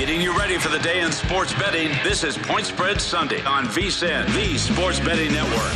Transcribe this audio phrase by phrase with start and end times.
[0.00, 1.90] Getting you ready for the day in sports betting.
[2.02, 5.74] This is Point Spread Sunday on VSIN, the Sports Betting Network.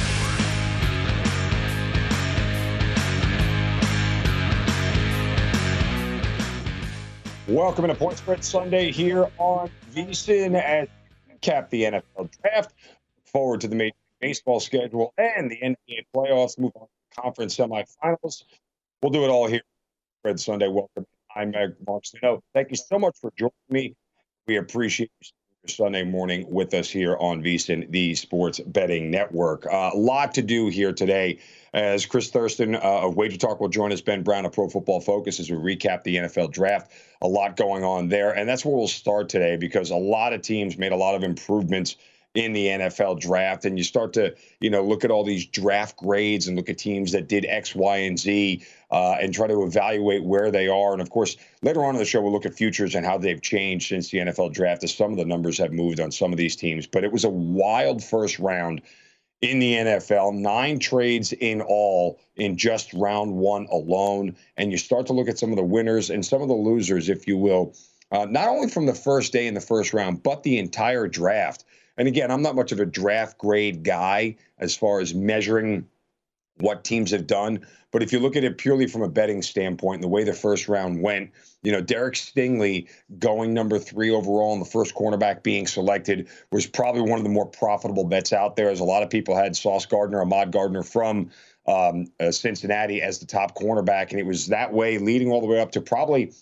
[7.46, 10.88] Welcome to Point Spread Sunday here on VSIN as
[11.42, 12.72] cap the NFL draft.
[13.18, 16.58] Look Forward to the Major Baseball schedule and the NBA playoffs.
[16.58, 18.44] Move on to conference semifinals.
[19.02, 19.60] We'll do it all here.
[20.20, 20.68] Spread Sunday.
[20.68, 21.04] Welcome.
[21.36, 21.50] I'm
[21.86, 22.40] Mark Zinno.
[22.54, 23.94] Thank you so much for joining me.
[24.46, 25.10] We appreciate
[25.66, 29.64] Sunday morning with us here on VSIN, the Sports Betting Network.
[29.64, 31.38] Uh, a lot to do here today.
[31.72, 35.00] As Chris Thurston uh, of Wager Talk will join us, Ben Brown of Pro Football
[35.00, 36.92] Focus as we recap the NFL draft.
[37.22, 38.32] A lot going on there.
[38.32, 41.22] And that's where we'll start today because a lot of teams made a lot of
[41.22, 41.96] improvements
[42.34, 43.64] in the NFL draft.
[43.64, 46.76] And you start to, you know, look at all these draft grades and look at
[46.76, 48.62] teams that did X, Y, and Z
[48.94, 50.92] uh, and try to evaluate where they are.
[50.92, 53.42] And of course, later on in the show, we'll look at futures and how they've
[53.42, 56.38] changed since the NFL draft as some of the numbers have moved on some of
[56.38, 56.86] these teams.
[56.86, 58.82] But it was a wild first round
[59.40, 64.36] in the NFL, nine trades in all in just round one alone.
[64.56, 67.08] And you start to look at some of the winners and some of the losers,
[67.08, 67.74] if you will,
[68.12, 71.64] uh, not only from the first day in the first round, but the entire draft.
[71.98, 75.88] And again, I'm not much of a draft grade guy as far as measuring
[76.58, 77.66] what teams have done.
[77.90, 80.32] But if you look at it purely from a betting standpoint, and the way the
[80.32, 81.30] first round went,
[81.62, 82.88] you know, Derek Stingley
[83.18, 87.30] going number three overall and the first cornerback being selected was probably one of the
[87.30, 90.82] more profitable bets out there, as a lot of people had Sauce Gardner, Ahmad Gardner
[90.82, 91.30] from
[91.66, 94.10] um, uh, Cincinnati as the top cornerback.
[94.10, 96.32] And it was that way leading all the way up to probably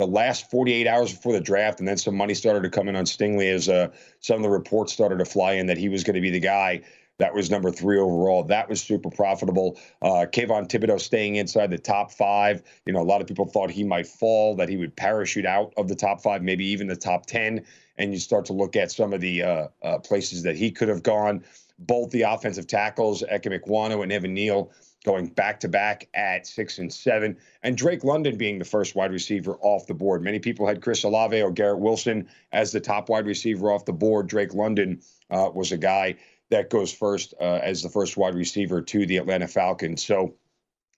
[0.00, 2.96] the last 48 hours before the draft, and then some money started to come in
[2.96, 3.88] on Stingley as uh,
[4.20, 6.40] some of the reports started to fly in that he was going to be the
[6.40, 6.80] guy.
[7.20, 8.42] That was number three overall.
[8.44, 9.78] That was super profitable.
[10.00, 12.62] Uh, Kayvon Thibodeaux staying inside the top five.
[12.86, 15.74] You know, a lot of people thought he might fall, that he would parachute out
[15.76, 17.66] of the top five, maybe even the top 10.
[17.98, 20.88] And you start to look at some of the uh, uh, places that he could
[20.88, 21.44] have gone.
[21.78, 24.70] Both the offensive tackles, Ikem Ekwonu and Evan Neal,
[25.04, 29.12] going back to back at six and seven, and Drake London being the first wide
[29.12, 30.22] receiver off the board.
[30.22, 33.92] Many people had Chris Olave or Garrett Wilson as the top wide receiver off the
[33.92, 34.26] board.
[34.26, 35.00] Drake London
[35.30, 36.16] uh, was a guy
[36.50, 40.04] that goes first uh, as the first wide receiver to the Atlanta Falcons.
[40.04, 40.34] So,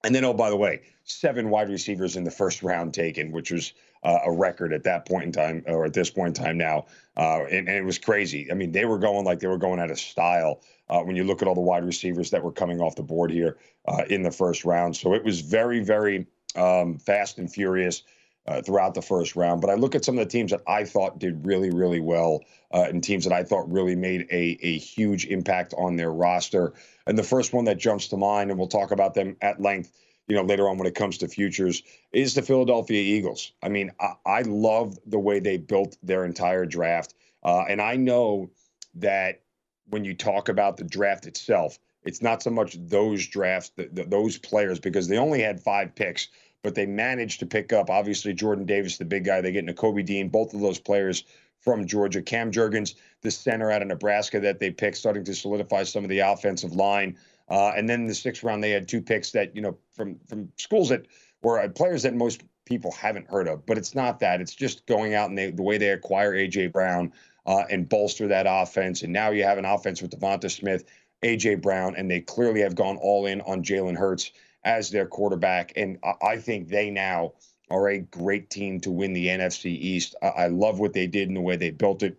[0.04, 3.50] and then, oh, by the way, seven wide receivers in the first round taken, which
[3.50, 3.72] was
[4.02, 6.87] uh, a record at that point in time, or at this point in time now.
[7.16, 8.50] Uh, and, and, it was crazy.
[8.50, 11.25] I mean, they were going like they were going out of style uh, when you
[11.25, 14.22] look at all the wide receivers that were coming off the board here uh, in
[14.22, 14.96] the first round.
[14.96, 16.26] So it was very, very
[16.56, 18.02] um, fast and furious.
[18.44, 19.61] Uh, throughout the first round.
[19.61, 22.41] But I look at some of the teams that I thought did really, really well,
[22.75, 26.73] uh, and teams that I thought really made a, a huge impact on their roster.
[27.06, 29.93] And the first one that jumps to mind, and we'll talk about them at length
[30.29, 33.53] you know, later on when it comes to futures is the Philadelphia Eagles.
[33.62, 37.15] I mean, I, I love the way they built their entire draft.
[37.43, 38.50] Uh, and I know
[38.94, 39.43] that
[39.89, 44.05] when you talk about the draft itself, it's not so much those drafts, the, the,
[44.05, 46.29] those players, because they only had five picks,
[46.62, 49.41] but they managed to pick up, obviously, Jordan Davis, the big guy.
[49.41, 51.25] They get Nakobe Dean, both of those players
[51.61, 52.23] from Georgia.
[52.23, 56.11] Cam Jurgens, the center out of Nebraska that they picked, starting to solidify some of
[56.11, 57.19] the offensive line.
[57.49, 60.50] Uh, and then the sixth round, they had two picks that, you know, from from
[60.56, 61.06] schools that
[61.43, 63.67] were uh, players that most people haven't heard of.
[63.67, 64.41] But it's not that.
[64.41, 66.69] It's just going out and they, the way they acquire A.J.
[66.69, 67.12] Brown
[67.44, 69.03] uh, and bolster that offense.
[69.03, 70.85] And now you have an offense with Devonta Smith,
[71.23, 71.56] A.J.
[71.56, 74.31] Brown, and they clearly have gone all in on Jalen Hurts
[74.64, 75.73] as their quarterback.
[75.76, 77.32] And I, think they now
[77.70, 80.14] are a great team to win the NFC East.
[80.23, 82.17] I, I love what they did and the way they built it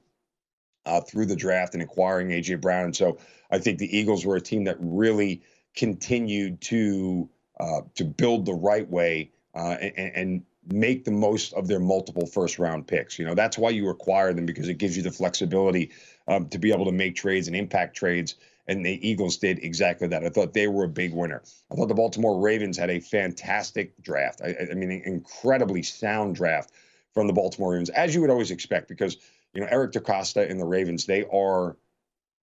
[0.86, 2.86] uh, through the draft and acquiring AJ Brown.
[2.86, 3.18] And so
[3.50, 5.42] I think the Eagles were a team that really
[5.76, 7.30] continued to
[7.60, 12.26] uh, to build the right way uh, and, and, make the most of their multiple
[12.26, 13.20] first round picks.
[13.20, 15.92] You know that's why you acquire them because it gives you the flexibility
[16.30, 18.36] um, to be able to make trades and impact trades.
[18.68, 20.24] And the Eagles did exactly that.
[20.24, 21.44] I thought they were a big winner.
[21.72, 24.42] I thought the Baltimore Ravens had a fantastic draft.
[24.42, 26.72] I, I mean, incredibly sound draft
[27.14, 29.18] from the Baltimore Ravens, as you would always expect, because
[29.54, 31.78] you know, Eric DeCosta and the Ravens, they are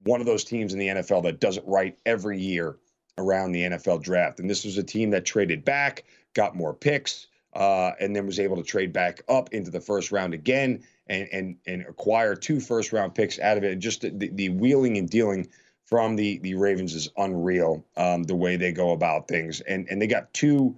[0.04, 2.77] one of those teams in the NFL that does it right every year
[3.18, 4.39] around the NFL draft.
[4.39, 8.39] And this was a team that traded back, got more picks, uh, and then was
[8.39, 12.60] able to trade back up into the first round again and and and acquire two
[12.60, 13.74] first round picks out of it.
[13.74, 15.48] And Just the, the wheeling and dealing
[15.89, 17.83] from the the Ravens is unreal.
[17.97, 20.77] Um, the way they go about things, and and they got two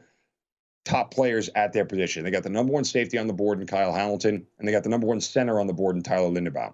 [0.85, 2.23] top players at their position.
[2.23, 4.83] They got the number one safety on the board in Kyle Hamilton, and they got
[4.83, 6.73] the number one center on the board in Tyler Linderbaum.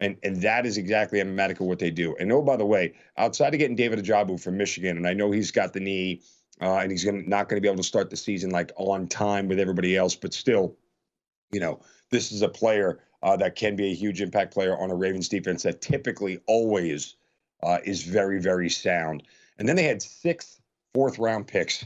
[0.00, 2.14] And, and that is exactly emblematic of what they do.
[2.20, 5.32] And oh, by the way, outside of getting David Ojabo from Michigan, and I know
[5.32, 6.22] he's got the knee
[6.60, 9.08] uh, and he's gonna, not going to be able to start the season like on
[9.08, 10.76] time with everybody else, but still,
[11.50, 11.80] you know,
[12.10, 15.28] this is a player uh, that can be a huge impact player on a Ravens
[15.28, 17.16] defense that typically always
[17.62, 19.22] uh, is very, very sound.
[19.58, 20.60] And then they had six
[20.94, 21.84] fourth round picks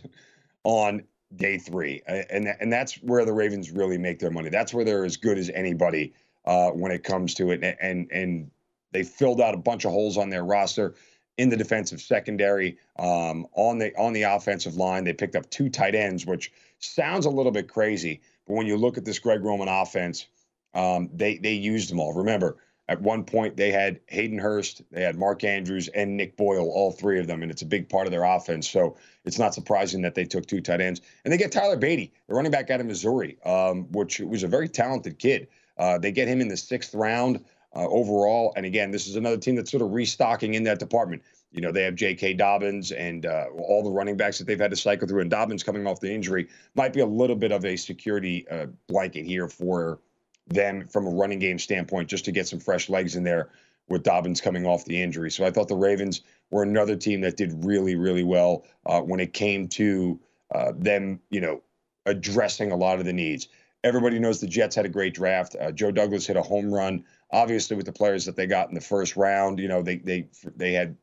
[0.65, 1.05] on
[1.37, 4.51] day three, and and that's where the Ravens really make their money.
[4.51, 6.13] That's where they're as good as anybody
[6.45, 8.51] uh, when it comes to it, and and
[8.93, 10.95] they filled out a bunch of holes on their roster
[11.39, 15.05] in the defensive secondary, um, on the on the offensive line.
[15.05, 18.77] They picked up two tight ends, which sounds a little bit crazy, but when you
[18.77, 20.27] look at this Greg Roman offense,
[20.75, 22.13] um, they they used them all.
[22.13, 22.59] Remember,
[22.93, 26.93] at one point, they had Hayden Hurst, they had Mark Andrews, and Nick Boyle, all
[26.93, 28.69] three of them, and it's a big part of their offense.
[28.69, 31.01] So it's not surprising that they took two tight ends.
[31.25, 34.49] And they get Tyler Badie, the running back out of Missouri, um, which was a
[34.49, 35.49] very talented kid.
[35.79, 37.43] Uh, they get him in the sixth round
[37.75, 38.53] uh, overall.
[38.57, 41.23] And again, this is another team that's sort of restocking in that department.
[41.51, 42.35] You know, they have J.K.
[42.35, 45.23] Dobbins and uh, all the running backs that they've had to cycle through.
[45.23, 48.67] And Dobbins coming off the injury might be a little bit of a security uh,
[48.87, 50.01] blanket here for
[50.49, 53.51] them from a running game standpoint, just to get some fresh legs in there
[53.89, 55.31] with Dobbins coming off the injury.
[55.31, 59.21] So I thought the Ravens were another team that did really, really well uh, when
[59.21, 60.21] it came to
[60.55, 61.63] uh, them, you know,
[62.07, 63.49] addressing a lot of the needs.
[63.85, 65.57] Everybody knows the Jets had a great draft.
[65.61, 68.75] Uh, Joe Douglas hit a home run, obviously with the players that they got in
[68.75, 69.59] the first round.
[69.59, 70.97] You know, they they they had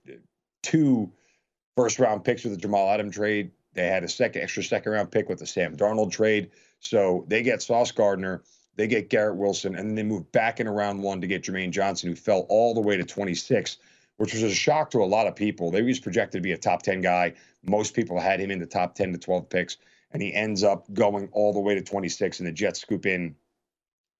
[0.64, 1.12] two
[1.76, 3.52] first round picks with the Jamal Adams trade.
[3.74, 6.52] They had a second extra second round pick with the Sam Darnold trade.
[6.80, 8.44] So they get Sauce Gardner
[8.80, 11.72] they get Garrett Wilson, and then they move back in round one to get Jermaine
[11.72, 13.76] Johnson, who fell all the way to 26,
[14.16, 15.70] which was a shock to a lot of people.
[15.70, 17.34] They was projected to be a top 10 guy.
[17.62, 19.76] Most people had him in the top 10 to 12 picks,
[20.12, 23.36] and he ends up going all the way to 26, and the Jets scoop in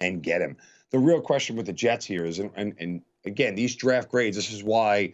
[0.02, 0.58] and get him.
[0.92, 4.36] The real question with the Jets here is, and, and, and again, these draft grades,
[4.36, 5.14] this is why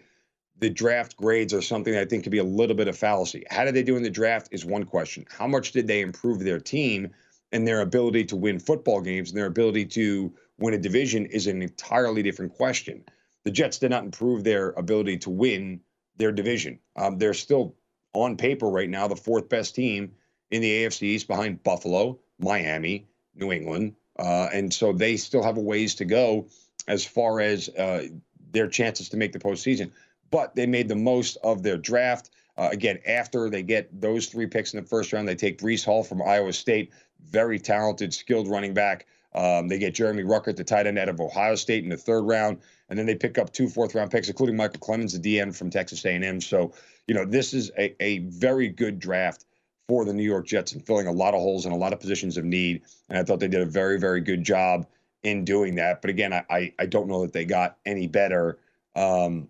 [0.57, 3.43] the draft grades are something I think could be a little bit of fallacy.
[3.51, 5.27] How did they do in the draft is one question.
[5.29, 7.13] How much did they improve their team?
[7.51, 11.47] And their ability to win football games and their ability to win a division is
[11.47, 13.03] an entirely different question.
[13.43, 15.79] The Jets did not improve their ability to win
[16.17, 16.79] their division.
[16.95, 17.75] Um, they're still
[18.13, 20.13] on paper right now the fourth best team
[20.51, 25.57] in the AFC East behind Buffalo, Miami, New England, uh, and so they still have
[25.57, 26.47] a ways to go
[26.87, 28.07] as far as uh,
[28.51, 29.91] their chances to make the postseason.
[30.31, 32.31] But they made the most of their draft.
[32.57, 35.83] Uh, again, after they get those three picks in the first round, they take Breece
[35.83, 36.91] Hall from Iowa State,
[37.23, 39.07] very talented, skilled running back.
[39.33, 42.21] Um, they get Jeremy Ruckert, the tight end out of Ohio State, in the third
[42.21, 45.55] round, and then they pick up two fourth round picks, including Michael Clemons, the DN
[45.55, 46.39] from Texas A&M.
[46.39, 46.73] So,
[47.07, 49.45] you know, this is a, a very good draft
[49.87, 51.99] for the New York Jets and filling a lot of holes and a lot of
[51.99, 52.81] positions of need.
[53.09, 54.87] And I thought they did a very, very good job
[55.23, 56.01] in doing that.
[56.01, 58.59] But again, I I, I don't know that they got any better
[58.95, 59.49] um,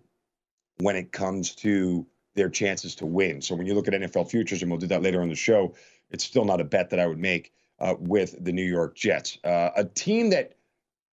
[0.78, 3.40] when it comes to their chances to win.
[3.40, 5.74] So when you look at NFL futures, and we'll do that later on the show,
[6.10, 9.38] it's still not a bet that I would make uh, with the New York Jets.
[9.44, 10.54] Uh, a team that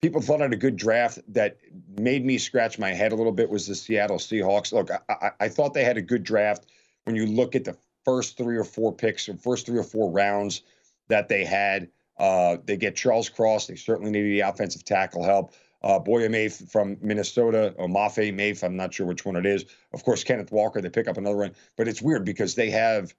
[0.02, 1.58] people thought had a good draft that
[1.98, 4.72] made me scratch my head a little bit was the Seattle Seahawks.
[4.72, 6.66] Look, I, I, I thought they had a good draft
[7.04, 10.10] when you look at the first three or four picks or first three or four
[10.10, 10.62] rounds
[11.08, 11.88] that they had.
[12.18, 13.66] Uh, they get Charles Cross.
[13.66, 15.54] They certainly needed the offensive tackle help.
[15.82, 19.64] Uh, Boye Mafe from Minnesota, or Mafe Mafe, I'm not sure which one it is.
[19.94, 21.52] Of course, Kenneth Walker, they pick up another one.
[21.76, 23.14] But it's weird because they have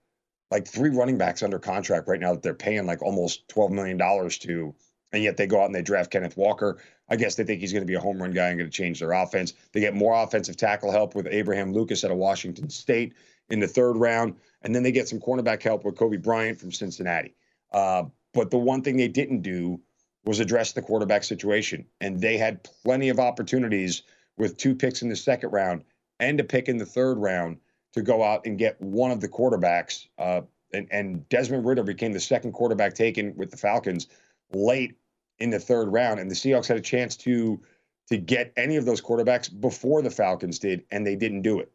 [0.51, 3.97] like three running backs under contract right now that they're paying like almost $12 million
[3.97, 4.75] to.
[5.13, 6.77] And yet they go out and they draft Kenneth Walker.
[7.09, 8.75] I guess they think he's going to be a home run guy and going to
[8.75, 9.53] change their offense.
[9.71, 13.13] They get more offensive tackle help with Abraham Lucas out of Washington State
[13.49, 14.35] in the third round.
[14.61, 17.35] And then they get some cornerback help with Coby Bryant from Cincinnati.
[17.71, 18.03] Uh,
[18.33, 19.81] but the one thing they didn't do
[20.23, 21.85] was address the quarterback situation.
[21.99, 24.03] And they had plenty of opportunities
[24.37, 25.83] with two picks in the second round
[26.19, 27.57] and a pick in the third round
[27.93, 30.07] to go out and get one of the quarterbacks.
[30.17, 30.41] Uh,
[30.73, 34.07] and, and Desmond Ridder became the second quarterback taken with the Falcons
[34.53, 34.95] late
[35.39, 36.19] in the third round.
[36.19, 37.61] And the Seahawks had a chance to
[38.09, 41.71] to get any of those quarterbacks before the Falcons did, and they didn't do it.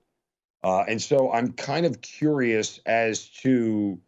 [0.63, 3.99] Uh, and so I'm kind of curious as to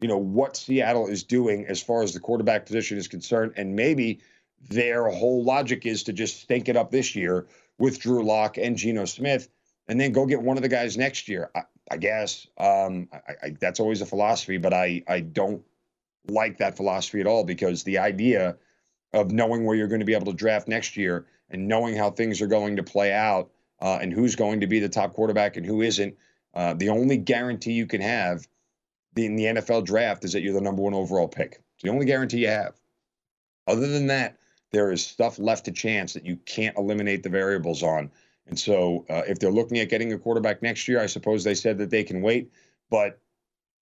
[0.00, 3.76] you know what Seattle is doing as far as the quarterback position is concerned, and
[3.76, 4.20] maybe
[4.68, 7.46] their whole logic is to just stink it up this year
[7.78, 9.48] with Drew Lock and Geno Smith,
[9.88, 11.50] and then go get one of the guys next year.
[11.54, 15.62] I, I guess um, I, I, that's always a philosophy, but I I don't
[16.28, 18.56] like that philosophy at all because the idea
[19.14, 22.10] of knowing where you're going to be able to draft next year and knowing how
[22.10, 25.56] things are going to play out uh, and who's going to be the top quarterback
[25.56, 26.14] and who isn't.
[26.54, 28.46] Uh, the only guarantee you can have
[29.16, 31.62] in the NFL draft is that you're the number one overall pick.
[31.74, 32.74] It's the only guarantee you have.
[33.66, 34.36] Other than that,
[34.72, 38.10] there is stuff left to chance that you can't eliminate the variables on.
[38.48, 41.54] And so, uh, if they're looking at getting a quarterback next year, I suppose they
[41.54, 42.50] said that they can wait,
[42.90, 43.20] but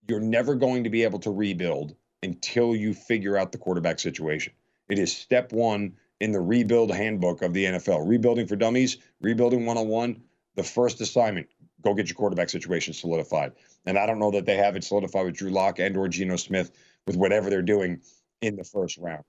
[0.07, 4.53] you're never going to be able to rebuild until you figure out the quarterback situation.
[4.89, 8.07] It is step one in the rebuild handbook of the NFL.
[8.07, 10.21] Rebuilding for dummies, rebuilding 101,
[10.55, 11.47] the first assignment
[11.81, 13.53] go get your quarterback situation solidified.
[13.85, 16.35] And I don't know that they have it solidified with Drew Lock and or Geno
[16.35, 16.71] Smith
[17.05, 18.01] with whatever they're doing
[18.41, 19.23] in the first round.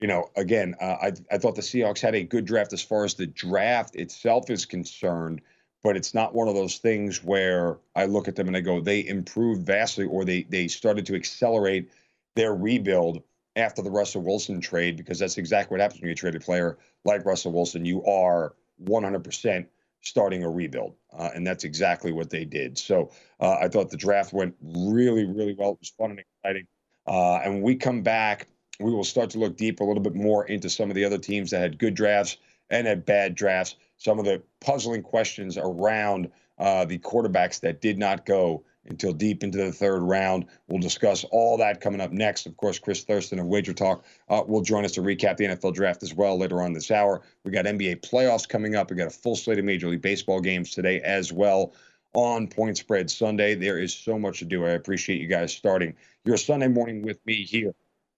[0.00, 3.04] You know, again, uh, I I thought the Seahawks had a good draft as far
[3.04, 5.40] as the draft itself is concerned,
[5.82, 8.80] but it's not one of those things where I look at them and I go,
[8.80, 11.90] they improved vastly or they they started to accelerate
[12.34, 13.22] their rebuild
[13.56, 16.78] after the Russell Wilson trade because that's exactly what happens when you trade a player
[17.04, 17.84] like Russell Wilson.
[17.84, 19.66] You are 100%
[20.00, 20.94] starting a rebuild.
[21.12, 22.76] Uh, and that's exactly what they did.
[22.76, 23.10] So
[23.40, 25.72] uh, I thought the draft went really, really well.
[25.72, 26.66] It was fun and exciting.
[27.06, 28.48] Uh, and when we come back,
[28.80, 31.18] we will start to look deep a little bit more into some of the other
[31.18, 32.38] teams that had good drafts
[32.70, 37.98] and had bad drafts, some of the puzzling questions around uh, the quarterbacks that did
[37.98, 40.46] not go until deep into the third round.
[40.68, 42.46] We'll discuss all that coming up next.
[42.46, 45.74] Of course, Chris Thurston of Wager Talk uh, will join us to recap the NFL
[45.74, 47.22] draft as well later on this hour.
[47.44, 48.90] We got NBA playoffs coming up.
[48.90, 51.74] We got a full slate of Major League Baseball games today as well
[52.12, 53.54] on Point Spread Sunday.
[53.54, 54.64] There is so much to do.
[54.66, 57.74] I appreciate you guys starting your Sunday morning with me here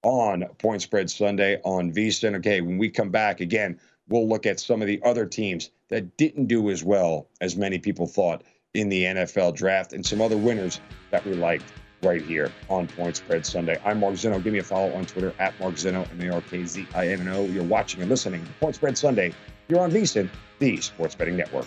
[0.06, 2.36] on Point Spread Sunday on VSIN.
[2.36, 6.16] Okay, when we come back again, we'll look at some of the other teams that
[6.16, 8.44] didn't do as well as many people thought
[8.74, 11.64] in the NFL draft and some other winners that we liked
[12.02, 13.80] right here on Point Spread Sunday.
[13.84, 14.40] I'm Mark Zinno.
[14.42, 17.08] Give me a follow on Twitter at Mark Zinno, M A R K Z I
[17.08, 17.44] N O.
[17.44, 19.34] You're watching and listening to Point Spread Sunday.
[19.68, 21.66] You're on VSIN, the Sports Betting Network.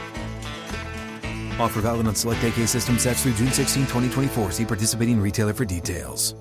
[1.59, 4.51] Offer valid on select AK system sets through June 16, 2024.
[4.51, 6.35] See participating retailer for details.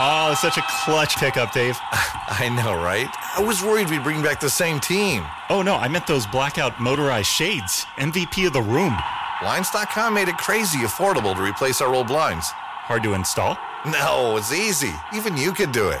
[0.00, 1.76] Oh, such a clutch pickup, Dave.
[1.92, 3.08] I know, right?
[3.36, 5.24] I was worried we'd bring back the same team.
[5.50, 7.84] Oh, no, I meant those blackout motorized shades.
[7.96, 8.96] MVP of the room.
[9.40, 12.48] Blinds.com made it crazy affordable to replace our old blinds.
[12.52, 13.58] Hard to install?
[13.86, 14.92] No, it's easy.
[15.14, 16.00] Even you could do it.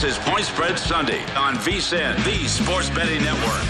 [0.00, 3.66] This is Point Spread Sunday on VSIN, the Sports Betting Network.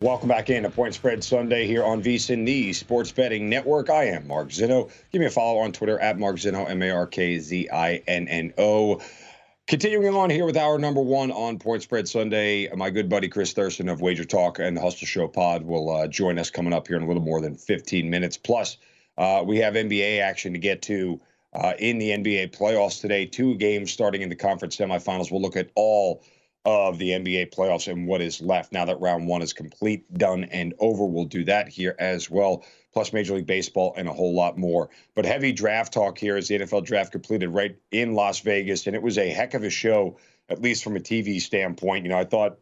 [0.00, 3.88] Welcome back in to Point Spread Sunday here on VSIN, the Sports Betting Network.
[3.88, 4.90] I am Mark Zinno.
[5.12, 8.02] Give me a follow on Twitter at Mark Zinno, M A R K Z I
[8.08, 9.00] N N O.
[9.68, 13.52] Continuing on here with our number one on Point Spread Sunday, my good buddy Chris
[13.52, 16.88] Thurston of Wager Talk and the Hustle Show Pod will uh, join us coming up
[16.88, 18.36] here in a little more than 15 minutes.
[18.36, 18.76] Plus,
[19.18, 21.20] uh, we have NBA action to get to
[21.54, 23.26] uh, in the NBA playoffs today.
[23.26, 25.30] Two games starting in the conference semifinals.
[25.30, 26.24] We'll look at all
[26.64, 30.44] of the NBA playoffs and what is left now that round one is complete, done,
[30.44, 31.04] and over.
[31.04, 34.88] We'll do that here as well, plus Major League Baseball and a whole lot more.
[35.14, 38.96] But heavy draft talk here as the NFL draft completed right in Las Vegas, and
[38.96, 40.16] it was a heck of a show,
[40.48, 42.04] at least from a TV standpoint.
[42.04, 42.58] You know, I thought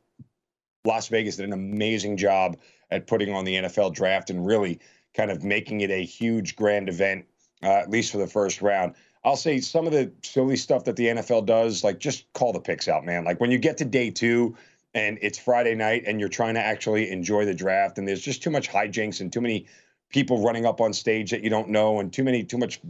[0.85, 2.59] Las Vegas did an amazing job
[2.91, 4.81] at putting on the NFL draft and really
[5.14, 7.25] kind of making it a huge grand event,
[7.62, 8.94] uh, at least for the first round.
[9.25, 12.61] I'll say some of the silly stuff that the NFL does, like just call the
[12.61, 13.25] picks out, man.
[13.25, 14.57] Like when you get to day two
[14.94, 18.42] and it's Friday night and you're trying to actually enjoy the draft, and there's just
[18.42, 19.66] too much hijinks and too many
[20.11, 22.81] people running up on stage that you don't know, and too many too much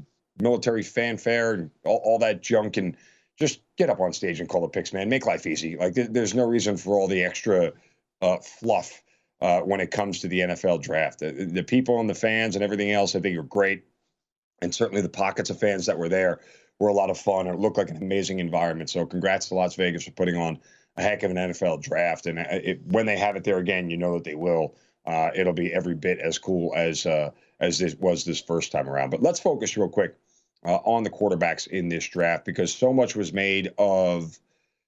[0.41, 2.97] military fanfare and all, all that junk, and
[3.39, 5.09] just get up on stage and call the picks, man.
[5.09, 5.77] Make life easy.
[5.77, 7.73] Like there, there's no reason for all the extra
[8.23, 9.03] uh, fluff
[9.43, 11.19] uh, when it comes to the NFL draft.
[11.19, 13.85] The, the people and the fans and everything else, I think, are great
[14.63, 16.41] and certainly the pockets of fans that were there
[16.79, 17.47] were a lot of fun.
[17.47, 18.89] It looked like an amazing environment.
[18.89, 20.59] So, congrats to Las Vegas for putting on
[20.97, 22.27] a heck of an NFL draft.
[22.27, 24.77] And it, when they have it there again, you know that they will.
[25.05, 28.89] Uh, it'll be every bit as cool as uh, as this was this first time
[28.89, 29.11] around.
[29.11, 30.15] But let's focus real quick
[30.65, 34.39] uh, on the quarterbacks in this draft because so much was made of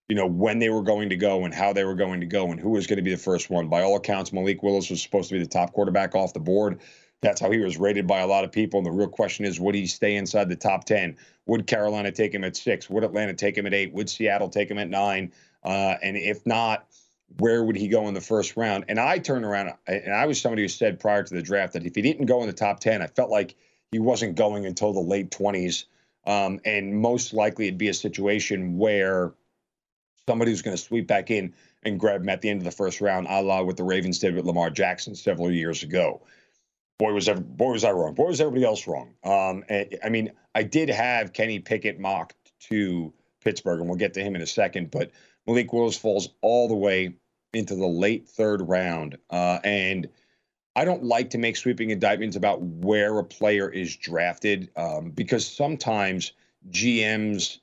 [0.09, 2.51] you know when they were going to go and how they were going to go
[2.51, 3.69] and who was going to be the first one.
[3.69, 6.81] By all accounts, Malik Willis was supposed to be the top quarterback off the board.
[7.23, 8.79] That's how he was rated by a lot of people.
[8.79, 11.17] And the real question is, would he stay inside the top 10?
[11.47, 12.90] Would Carolina take him at six?
[12.90, 13.95] Would Atlanta take him at eight?
[13.95, 15.33] Would Seattle take him at nine?
[15.64, 16.87] Uh, and if not,
[17.38, 18.85] where would he go in the first round?
[18.88, 21.87] And I turned around, and I was somebody who said prior to the draft that
[21.87, 23.55] if he didn't go in the top 10, I felt like
[23.90, 25.87] he wasn't going until the late 20s.
[26.27, 29.33] Um, and most likely it'd be a situation where
[30.29, 32.71] somebody who's going to sweep back in and grab him at the end of the
[32.71, 36.23] first round, a la what the Ravens did with Lamar Jackson several years ago
[36.99, 38.15] boy was boy was I wrong.
[38.15, 39.15] Boy was everybody else wrong.
[39.25, 42.37] Um, I mean, I did have Kenny Pickett mocked
[42.71, 44.91] to Pittsburgh, and we'll get to him in a second.
[44.91, 45.11] But
[45.47, 47.17] Malik Willis falls all the way
[47.53, 50.09] into the late third round, uh, and
[50.77, 55.47] I don't like to make sweeping indictments about where a player is drafted um, because
[55.47, 56.33] sometimes
[56.71, 57.59] GMs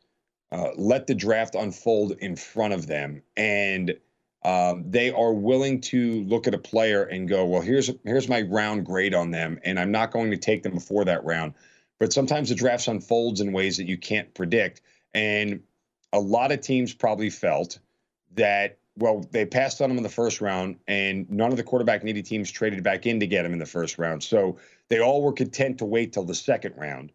[0.51, 3.97] uh, let the draft unfold in front of them, and
[4.43, 8.41] um, they are willing to look at a player and go, "Well, here's here's my
[8.41, 11.53] round grade on them, and I'm not going to take them before that round."
[11.99, 14.81] But sometimes the draft unfolds in ways that you can't predict,
[15.13, 15.61] and
[16.11, 17.79] a lot of teams probably felt
[18.33, 22.03] that well, they passed on him in the first round, and none of the quarterback
[22.03, 24.23] needy teams traded back in to get him in the first round.
[24.23, 24.57] So
[24.89, 27.11] they all were content to wait till the second round.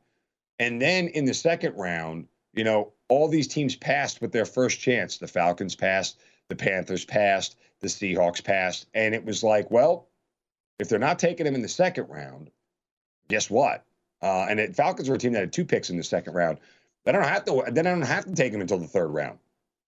[0.58, 4.80] And then in the second round, you know, all these teams passed with their first
[4.80, 5.18] chance.
[5.18, 8.86] The Falcons passed, the Panthers passed, the Seahawks passed.
[8.94, 10.08] And it was like, well,
[10.78, 12.50] if they're not taking him in the second round,
[13.28, 13.84] guess what?
[14.22, 16.58] Uh, and the Falcons were a team that had two picks in the second round.
[17.04, 17.62] They don't have to.
[17.70, 19.38] Then I don't have to take him until the third round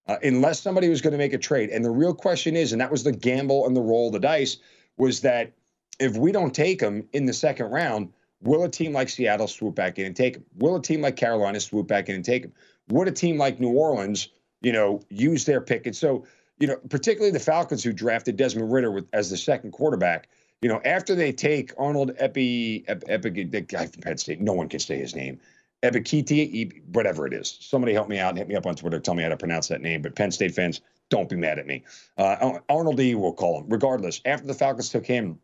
[0.09, 1.71] uh, unless somebody was going to make a trade.
[1.71, 4.21] And the real question is, and that was the gamble and the roll of the
[4.21, 4.57] dice,
[4.97, 5.53] was that
[6.01, 9.75] if we don't take him in the second round, will a team like Seattle swoop
[9.75, 10.45] back in and take him?
[10.57, 12.53] Will a team like Carolina swoop back in and take him?
[12.89, 14.29] Would a team like New Orleans,
[14.61, 15.87] you know, use their pick?
[15.87, 16.25] And so,
[16.59, 20.29] you know, particularly the Falcons who drafted Desmond Ridder with, as the second quarterback,
[20.63, 24.53] you know, after they take Arnold Epi, Epi, Epi the guy from Penn State, no
[24.53, 25.39] one can say his name.
[25.85, 27.57] Ebikiti, whatever it is.
[27.61, 28.99] Somebody help me out hit me up on Twitter.
[28.99, 30.03] Tell me how to pronounce that name.
[30.03, 31.85] But Penn State fans, don't be mad at me.
[32.17, 33.15] Uh, Arnold E.
[33.15, 33.67] will call him.
[33.69, 35.39] Regardless, after the Falcons took him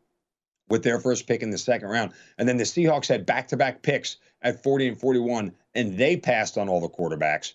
[0.69, 4.17] with their first pick in the second round, and then the Seahawks had back-to-back picks
[4.43, 7.53] at 40 and 41, and they passed on all the quarterbacks.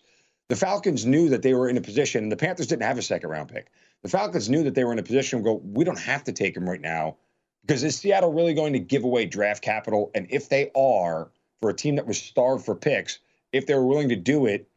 [0.48, 3.04] The Falcons knew that they were in a position, and the Panthers didn't have a
[3.04, 3.72] second round pick.
[4.04, 6.32] The Falcons knew that they were in a position to go, we don't have to
[6.32, 7.18] take him right now
[7.70, 10.10] because is Seattle really going to give away draft capital?
[10.16, 11.30] And if they are,
[11.62, 13.20] for a team that was starved for picks,
[13.52, 14.68] if they were willing to do it,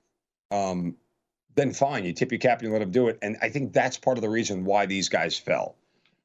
[0.50, 0.96] um,
[1.54, 3.18] then fine, you tip your cap and you let them do it.
[3.22, 5.76] And I think that's part of the reason why these guys fell,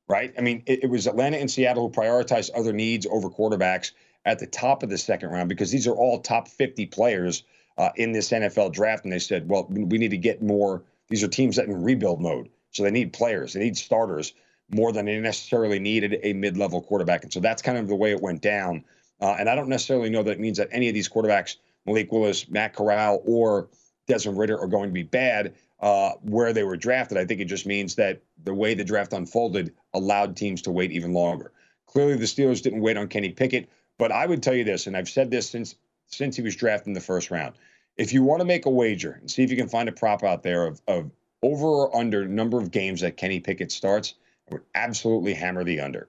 [0.08, 0.34] right?
[0.38, 3.91] I mean, it, it was Atlanta and Seattle who prioritized other needs over quarterbacks
[4.26, 7.43] at the top of the second round because these are all top 50 players
[7.78, 9.04] uh, in this NFL draft.
[9.04, 10.84] And they said, well, we need to get more.
[11.10, 12.50] These are teams that in rebuild mode.
[12.72, 14.34] So they need players, they need starters
[14.70, 17.24] more than they necessarily needed a mid level quarterback.
[17.24, 18.84] And so that's kind of the way it went down.
[19.22, 22.12] Uh, and I don't necessarily know that it means that any of these quarterbacks, Malik
[22.12, 23.70] Willis, Matt Corral, or
[24.08, 27.17] Desmond Ridder, are going to be bad uh, where they were drafted.
[27.17, 30.91] I think it just means that the way the draft unfolded allowed teams to wait
[30.91, 31.51] even longer.
[31.88, 34.95] Clearly, the Steelers didn't wait on Kenny Pickett, but I would tell you this, and
[34.95, 35.75] I've said this since
[36.07, 37.55] since he was drafted in the first round.
[37.97, 40.23] If you want to make a wager and see if you can find a prop
[40.23, 44.13] out there of, of over or under number of games that Kenny Pickett starts,
[44.49, 46.07] I would absolutely hammer the under.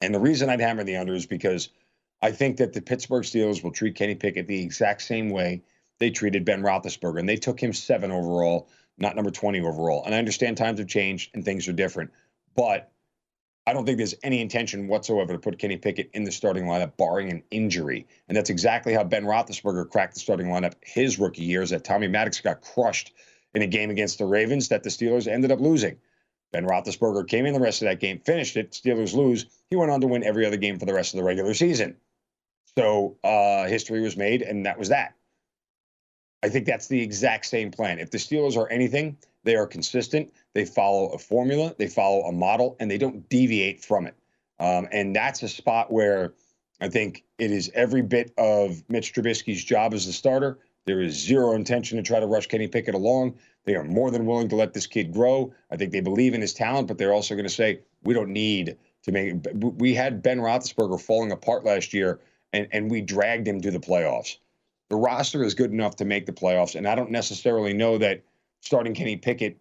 [0.00, 1.70] And the reason I'd hammer the under is because–
[2.24, 5.62] I think that the Pittsburgh Steelers will treat Kenny Pickett the exact same way
[5.98, 8.66] they treated Ben Roethlisberger, and they took him seven overall,
[8.96, 10.02] not number 20 overall.
[10.06, 12.12] And I understand times have changed and things are different,
[12.54, 12.90] but
[13.66, 16.96] I don't think there's any intention whatsoever to put Kenny Pickett in the starting lineup,
[16.98, 18.06] barring an injury.
[18.28, 21.70] And that's exactly how Ben Roethlisberger cracked the starting lineup his rookie years.
[21.70, 23.12] That Tommy Maddox got crushed
[23.54, 25.96] in a game against the Ravens that the Steelers ended up losing.
[26.52, 28.72] Ben Roethlisberger came in the rest of that game, finished it.
[28.72, 29.46] Steelers lose.
[29.70, 31.96] He went on to win every other game for the rest of the regular season.
[32.76, 35.14] So uh, history was made, and that was that.
[36.42, 37.98] I think that's the exact same plan.
[37.98, 40.32] If the Steelers are anything, they are consistent.
[40.54, 44.14] They follow a formula, they follow a model, and they don't deviate from it.
[44.58, 46.34] Um, and that's a spot where
[46.80, 50.58] I think it is every bit of Mitch Trubisky's job as the starter.
[50.86, 53.38] There is zero intention to try to rush Kenny Pickett along.
[53.64, 55.52] They are more than willing to let this kid grow.
[55.70, 58.30] I think they believe in his talent, but they're also going to say, we don't
[58.30, 59.34] need to make.
[59.54, 62.20] We had Ben Roethlisberger falling apart last year
[62.54, 64.36] and, and we dragged him to the playoffs.
[64.88, 68.22] The roster is good enough to make the playoffs, and I don't necessarily know that
[68.64, 69.58] starting Kenny Pickett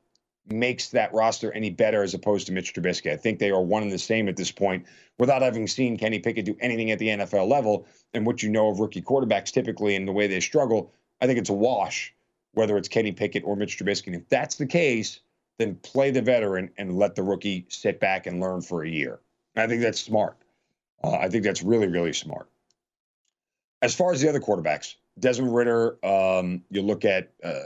[0.49, 3.11] makes that roster any better as opposed to Mitch Trubisky.
[3.11, 4.85] I think they are one and the same at this point
[5.17, 8.69] without having seen Kenny Pickett do anything at the NFL level and what you know
[8.69, 10.91] of rookie quarterbacks typically and the way they struggle.
[11.21, 12.13] I think it's a wash
[12.53, 14.07] whether it's Kenny Pickett or Mitch Trubisky.
[14.07, 15.19] And if that's the case,
[15.57, 19.19] then play the veteran and let the rookie sit back and learn for a year.
[19.55, 20.37] I think that's smart.
[21.03, 22.47] Uh, I think that's really, really smart.
[23.81, 27.59] As far as the other quarterbacks, Desmond Ridder, um, you look at uh,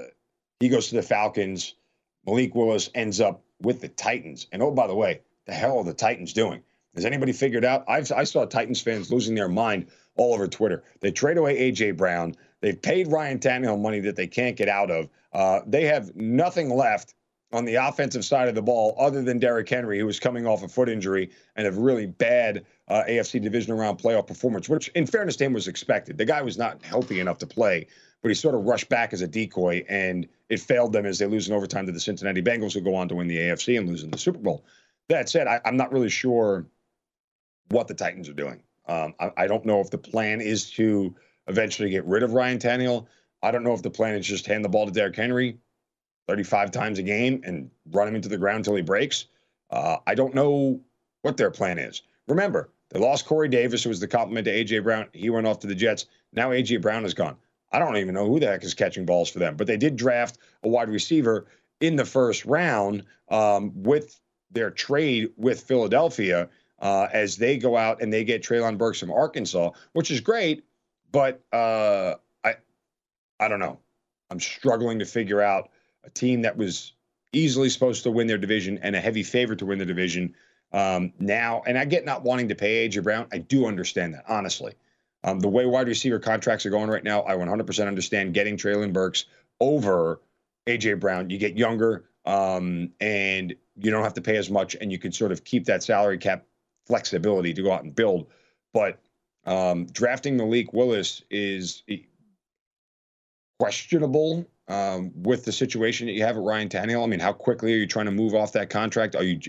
[0.60, 1.76] he goes to the Falcons.
[2.26, 4.48] Malik Willis ends up with the Titans.
[4.52, 6.62] And oh, by the way, the hell are the Titans doing?
[6.96, 7.86] Has anybody figured out?
[7.88, 10.84] I've, I saw Titans fans losing their mind all over Twitter.
[11.00, 12.36] They trade away AJ Brown.
[12.62, 15.10] They've paid Ryan Tannehill money that they can't get out of.
[15.32, 17.14] Uh, they have nothing left
[17.54, 20.64] on the offensive side of the ball other than Derrick Henry, who was coming off
[20.64, 25.06] a foot injury and a really bad uh, AFC division round playoff performance, which, in
[25.06, 26.18] fairness to him, was expected.
[26.18, 27.88] The guy was not healthy enough to play,
[28.22, 31.26] but he sort of rushed back as a decoy, and it failed them as they
[31.26, 33.88] lose in overtime to the Cincinnati Bengals, who go on to win the AFC and
[33.88, 34.64] lose in the Super Bowl.
[35.10, 36.66] That said, I, I'm not really sure
[37.70, 38.62] what the Titans are doing.
[38.88, 41.14] Um, I, I, don't know if the plan is to
[41.48, 43.06] eventually get rid of Ryan Tannehill.
[43.44, 45.58] I don't know if the plan is just hand the ball to Derrick Henry
[46.28, 49.26] 35 times a game and run him into the ground until he breaks.
[49.70, 50.80] Uh, I don't know
[51.22, 52.04] what their plan is.
[52.28, 54.80] Remember, they lost Corey Davis, who was the complement to A.J.
[54.80, 55.08] Brown.
[55.14, 56.06] He went off to the Jets.
[56.34, 56.78] Now A.J.
[56.78, 57.36] Brown is gone.
[57.72, 59.96] I don't even know who the heck is catching balls for them, but they did
[59.96, 61.48] draft a wide receiver
[61.82, 64.20] in the first round um, with
[64.52, 66.50] their trade with Philadelphia
[66.80, 70.64] uh, as they go out and they get Treylon Burks from Arkansas, which is great,
[71.12, 72.56] but uh, I
[73.40, 73.80] I don't know.
[74.30, 75.70] I'm struggling to figure out
[76.04, 76.94] a team that was
[77.34, 80.34] easily supposed to win their division and a heavy favorite to win the division
[80.72, 81.64] um, now.
[81.66, 83.28] And I get not wanting to pay AJ Brown.
[83.32, 84.74] I do understand that honestly.
[85.24, 88.94] Um, the way wide receiver contracts are going right now, I 100% understand getting Treylon
[88.94, 89.26] Burks
[89.60, 90.22] over
[90.68, 91.30] AJ Brown.
[91.30, 95.12] You get younger, um, and you don't have to pay as much, and you can
[95.12, 96.46] sort of keep that salary cap
[96.86, 98.28] flexibility to go out and build.
[98.74, 99.00] But
[99.46, 101.84] um, drafting Malik Willis is
[103.60, 107.04] questionable um, with the situation that you have at Ryan Tannehill.
[107.04, 109.16] I mean, how quickly are you trying to move off that contract?
[109.16, 109.40] Are you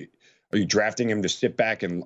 [0.52, 2.04] are you drafting him to sit back and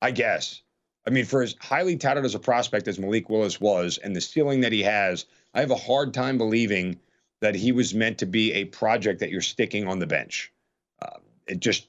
[0.00, 0.62] I guess
[1.06, 4.20] I mean, for as highly touted as a prospect as Malik Willis was, and the
[4.20, 6.98] ceiling that he has, I have a hard time believing
[7.40, 10.52] that he was meant to be a project that you're sticking on the bench.
[11.00, 11.86] Uh, it just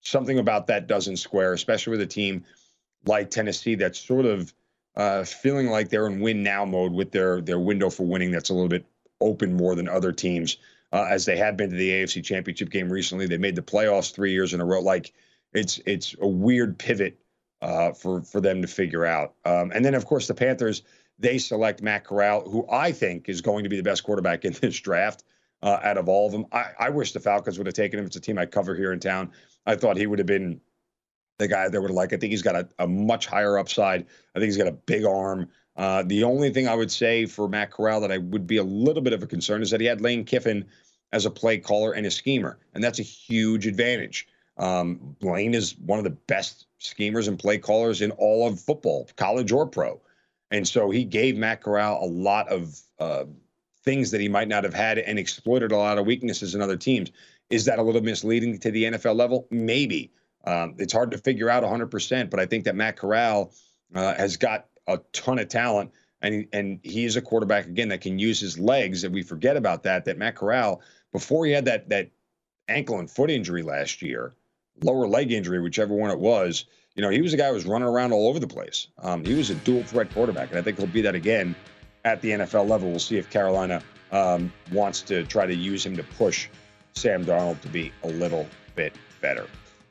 [0.00, 2.44] something about that doesn't square, especially with a team
[3.04, 4.52] like Tennessee that's sort of
[4.96, 8.50] uh, feeling like they're in win now mode with their their window for winning that's
[8.50, 8.84] a little bit
[9.20, 10.58] open more than other teams,
[10.92, 13.26] uh, as they have been to the AFC Championship game recently.
[13.26, 14.80] They made the playoffs three years in a row.
[14.80, 15.12] Like
[15.52, 17.18] it's it's a weird pivot
[17.62, 19.34] uh, for for them to figure out.
[19.44, 20.82] Um, and then of course the Panthers
[21.18, 24.52] they select Matt Corral, who I think is going to be the best quarterback in
[24.60, 25.24] this draft
[25.62, 26.46] uh, out of all of them.
[26.52, 28.04] I, I wish the Falcons would have taken him.
[28.04, 29.30] It's a team I cover here in town.
[29.64, 30.60] I thought he would have been
[31.38, 32.12] the guy that would liked.
[32.12, 34.06] I think he's got a, a much higher upside.
[34.34, 35.48] I think he's got a big arm.
[35.76, 38.64] Uh, the only thing I would say for Matt Corral that I would be a
[38.64, 40.66] little bit of a concern is that he had Lane Kiffin
[41.12, 44.26] as a play caller and a schemer, and that's a huge advantage.
[44.58, 49.08] Um, Lane is one of the best schemers and play callers in all of football,
[49.16, 50.00] college or pro.
[50.50, 53.24] And so he gave Matt Corral a lot of uh,
[53.84, 56.76] things that he might not have had and exploited a lot of weaknesses in other
[56.76, 57.10] teams.
[57.50, 59.46] Is that a little misleading to the NFL level?
[59.50, 60.12] Maybe.
[60.44, 63.52] Um, it's hard to figure out 100%, but I think that Matt Corral
[63.94, 65.90] uh, has got a ton of talent.
[66.20, 69.04] And, and he is a quarterback, again, that can use his legs.
[69.04, 70.80] And we forget about that, that Matt Corral,
[71.12, 72.10] before he had that, that
[72.68, 74.34] ankle and foot injury last year,
[74.82, 76.64] lower leg injury, whichever one it was,
[76.94, 78.88] you know, he was a guy who was running around all over the place.
[78.98, 81.54] Um, he was a dual threat quarterback, and I think he'll be that again
[82.04, 82.90] at the NFL level.
[82.90, 86.48] We'll see if Carolina um, wants to try to use him to push
[86.94, 89.46] Sam Darnold to be a little bit better.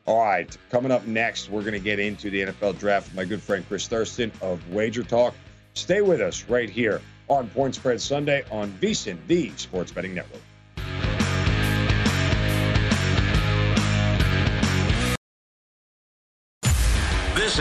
[0.06, 3.26] All right, coming up next, we're going to get into the NFL draft with my
[3.26, 5.34] good friend Chris Thurston of Wager Talk.
[5.74, 10.42] Stay with us right here on Point Spread Sunday on VSIN, the Sports Betting Network.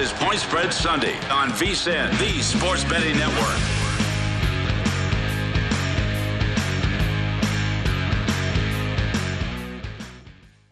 [0.01, 3.61] Is Point Spread Sunday on VSIN, the Sports Betting Network.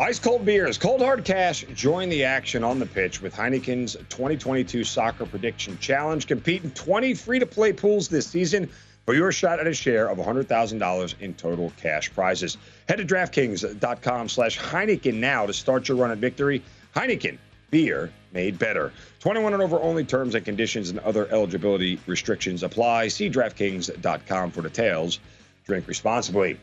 [0.01, 1.67] Ice cold beers, cold hard cash.
[1.75, 6.27] Join the action on the pitch with Heineken's 2022 Soccer Prediction Challenge.
[6.27, 8.67] Compete in 20 free to play pools this season
[9.05, 12.57] for your shot at a share of $100,000 in total cash prizes.
[12.89, 16.63] Head to DraftKings.com slash Heineken now to start your run at victory.
[16.97, 17.37] Heineken
[17.71, 18.93] beer made better.
[19.21, 23.09] 21 and over only terms and conditions and other eligibility restrictions apply.
[23.09, 25.21] See DraftKings.com for details.
[25.67, 26.59] Drink responsibly.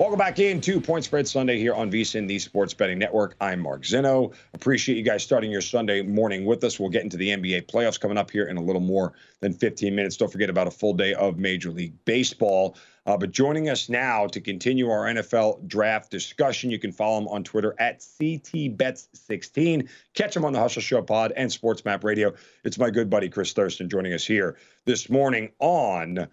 [0.00, 3.36] Welcome back into Point Spread Sunday here on VSIN, the Sports Betting Network.
[3.38, 4.32] I'm Mark Zinno.
[4.54, 6.80] Appreciate you guys starting your Sunday morning with us.
[6.80, 9.94] We'll get into the NBA playoffs coming up here in a little more than 15
[9.94, 10.16] minutes.
[10.16, 12.76] Don't forget about a full day of Major League Baseball.
[13.06, 17.28] Uh, but joining us now to continue our NFL draft discussion, you can follow him
[17.28, 19.88] on Twitter at CTBets16.
[20.14, 22.32] Catch him on the Hustle Show Pod and Sports Map Radio.
[22.64, 26.28] It's my good buddy Chris Thurston joining us here this morning on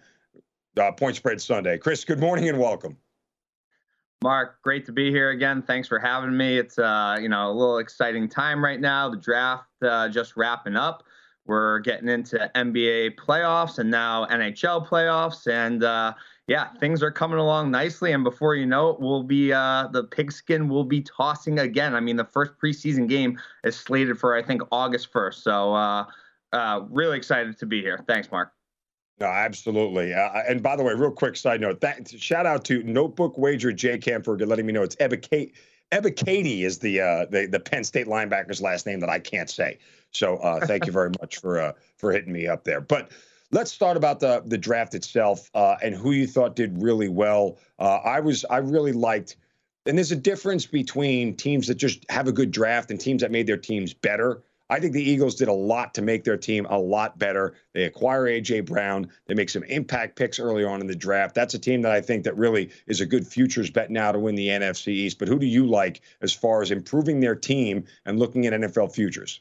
[0.78, 1.78] uh, Point Spread Sunday.
[1.78, 2.96] Chris, good morning and welcome.
[4.22, 5.62] Mark, great to be here again.
[5.62, 6.58] Thanks for having me.
[6.58, 9.08] It's uh, you know a little exciting time right now.
[9.08, 11.04] The draft uh, just wrapping up.
[11.46, 16.14] We're getting into NBA playoffs and now NHL playoffs, and uh,
[16.48, 18.12] yeah, things are coming along nicely.
[18.12, 21.94] And before you know it, we'll be uh, the pigskin will be tossing again.
[21.94, 25.44] I mean, the first preseason game is slated for I think August first.
[25.44, 26.06] So uh,
[26.54, 28.02] uh, really excited to be here.
[28.08, 28.52] Thanks, Mark.
[29.20, 30.14] No, absolutely.
[30.14, 33.72] Uh, and by the way, real quick side note: that, shout out to Notebook Wager
[33.72, 38.06] Jay Camper for letting me know it's Ebiketie is the uh, the the Penn State
[38.06, 39.78] linebacker's last name that I can't say.
[40.12, 42.80] So uh, thank you very much for uh, for hitting me up there.
[42.80, 43.10] But
[43.50, 47.58] let's start about the the draft itself uh, and who you thought did really well.
[47.78, 49.36] Uh, I was I really liked,
[49.86, 53.30] and there's a difference between teams that just have a good draft and teams that
[53.30, 54.42] made their teams better.
[54.70, 57.54] I think the Eagles did a lot to make their team a lot better.
[57.72, 59.08] They acquire AJ Brown.
[59.26, 61.34] They make some impact picks early on in the draft.
[61.34, 64.18] That's a team that I think that really is a good futures bet now to
[64.18, 65.18] win the NFC East.
[65.18, 68.94] But who do you like as far as improving their team and looking at NFL
[68.94, 69.40] futures?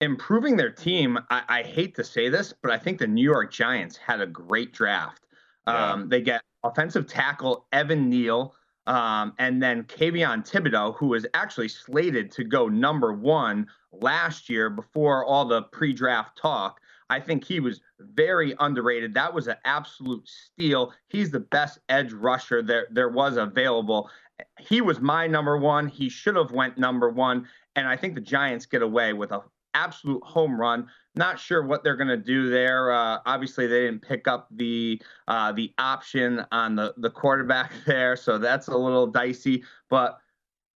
[0.00, 3.52] Improving their team, I, I hate to say this, but I think the New York
[3.52, 5.26] Giants had a great draft.
[5.66, 5.92] Yeah.
[5.92, 8.54] Um, they get offensive tackle Evan Neal.
[8.86, 14.70] Um, and then Kayvon Thibodeaux, who was actually slated to go number one last year
[14.70, 16.80] before all the pre draft talk.
[17.08, 19.14] I think he was very underrated.
[19.14, 20.92] That was an absolute steal.
[21.08, 24.10] He's the best edge rusher there, there was available.
[24.58, 25.88] He was my number one.
[25.88, 27.48] He should have went number one.
[27.76, 29.42] And I think the Giants get away with a
[29.76, 30.88] absolute home run.
[31.14, 32.92] Not sure what they're going to do there.
[32.92, 38.16] Uh, obviously, they didn't pick up the uh, the option on the the quarterback there,
[38.16, 39.62] so that's a little dicey.
[39.88, 40.18] But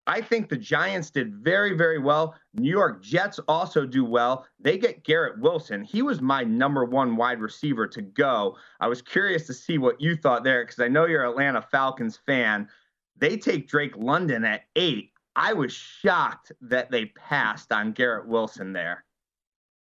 [0.07, 2.35] I think the Giants did very, very well.
[2.55, 4.47] New York Jets also do well.
[4.59, 5.85] They get Garrett Wilson.
[5.85, 8.57] He was my number one wide receiver to go.
[8.81, 12.19] I was curious to see what you thought there because I know you're Atlanta Falcons
[12.27, 12.69] fan.
[13.19, 15.13] They take Drake London at eight.
[15.41, 19.05] I was shocked that they passed on Garrett Wilson there.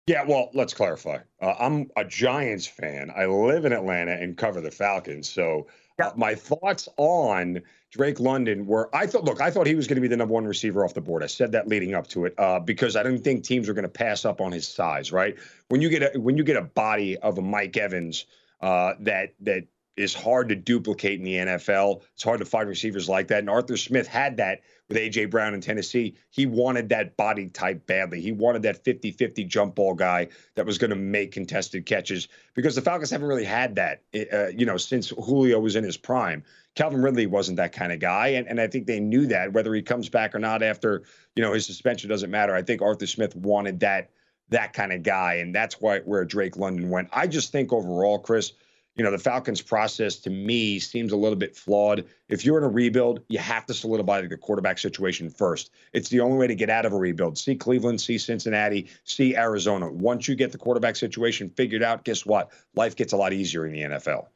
[0.06, 1.18] Yeah, well, let's clarify.
[1.42, 3.12] Uh, I'm a Giants fan.
[3.16, 5.28] I live in Atlanta and cover the Falcons.
[5.28, 5.66] So
[6.00, 9.96] uh, my thoughts on Drake London were I thought, look, I thought he was going
[9.96, 11.24] to be the number one receiver off the board.
[11.24, 13.84] I said that leading up to it uh, because I didn't think teams were going
[13.84, 15.12] to pass up on his size.
[15.12, 15.38] Right
[15.70, 18.26] when you get a when you get a body of a Mike Evans
[18.62, 19.64] uh, that that
[19.98, 22.02] is hard to duplicate in the NFL.
[22.14, 23.40] It's hard to find receivers like that.
[23.40, 25.26] And Arthur Smith had that with A.J.
[25.26, 26.16] Brown in Tennessee.
[26.30, 28.22] He wanted that body type badly.
[28.22, 32.30] He wanted that 50 50 jump ball guy that was going to make contested catches
[32.54, 34.02] because the Falcons haven't really had that,
[34.32, 36.44] uh, you know, since Julio was in his prime.
[36.76, 38.30] Calvin Ridley wasn't that kind of guy.
[38.30, 41.04] And, and I think they knew that whether he comes back or not after,
[41.36, 42.56] you know, his suspension doesn't matter.
[42.56, 44.10] I think Arthur Smith wanted that
[44.50, 45.36] that kind of guy.
[45.36, 47.10] And that's why where Drake London went.
[47.12, 48.54] I just think overall, Chris,
[49.02, 52.06] you know, the Falcons process to me seems a little bit flawed.
[52.30, 55.72] If you're in a rebuild, you have to solidify the quarterback situation first.
[55.92, 57.36] It's the only way to get out of a rebuild.
[57.40, 59.92] See Cleveland, see Cincinnati, see Arizona.
[59.92, 62.52] Once you get the quarterback situation figured out, guess what?
[62.76, 64.28] Life gets a lot easier in the NFL.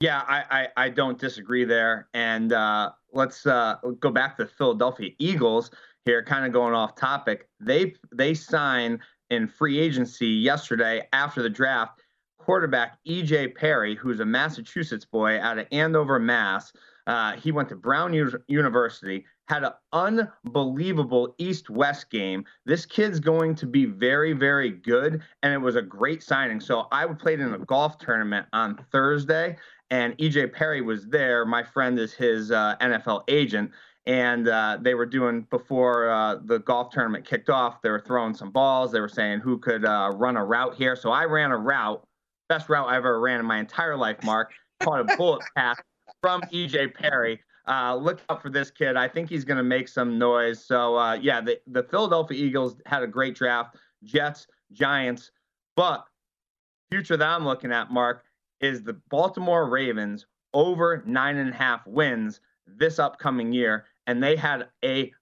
[0.00, 2.08] Yeah, I, I, I don't disagree there.
[2.14, 5.70] And uh, let's uh, go back to Philadelphia Eagles
[6.06, 7.46] here, kind of going off topic.
[7.60, 12.00] They they sign in free agency yesterday after the draft
[12.48, 13.48] quarterback E.J.
[13.48, 16.72] Perry, who's a Massachusetts boy out of Andover, Mass.
[17.06, 22.46] Uh, he went to Brown U- University, had an unbelievable East West game.
[22.64, 26.58] This kid's going to be very, very good, and it was a great signing.
[26.58, 29.58] So I played in a golf tournament on Thursday,
[29.90, 31.44] and EJ Perry was there.
[31.44, 33.72] My friend is his uh, NFL agent,
[34.06, 37.82] and uh, they were doing before uh, the golf tournament kicked off.
[37.82, 38.90] They were throwing some balls.
[38.90, 40.96] They were saying who could uh, run a route here.
[40.96, 42.07] So I ran a route
[42.48, 44.52] best route I ever ran in my entire life, Mark.
[44.80, 45.76] Caught a bullet pass
[46.22, 47.40] from EJ Perry.
[47.66, 48.96] Uh, look out for this kid.
[48.96, 50.64] I think he's going to make some noise.
[50.64, 53.76] So, uh, yeah, the, the Philadelphia Eagles had a great draft.
[54.04, 55.30] Jets, Giants.
[55.76, 56.04] But
[56.90, 58.24] future that I'm looking at, Mark,
[58.60, 63.84] is the Baltimore Ravens over nine and a half wins this upcoming year.
[64.06, 65.12] And they had a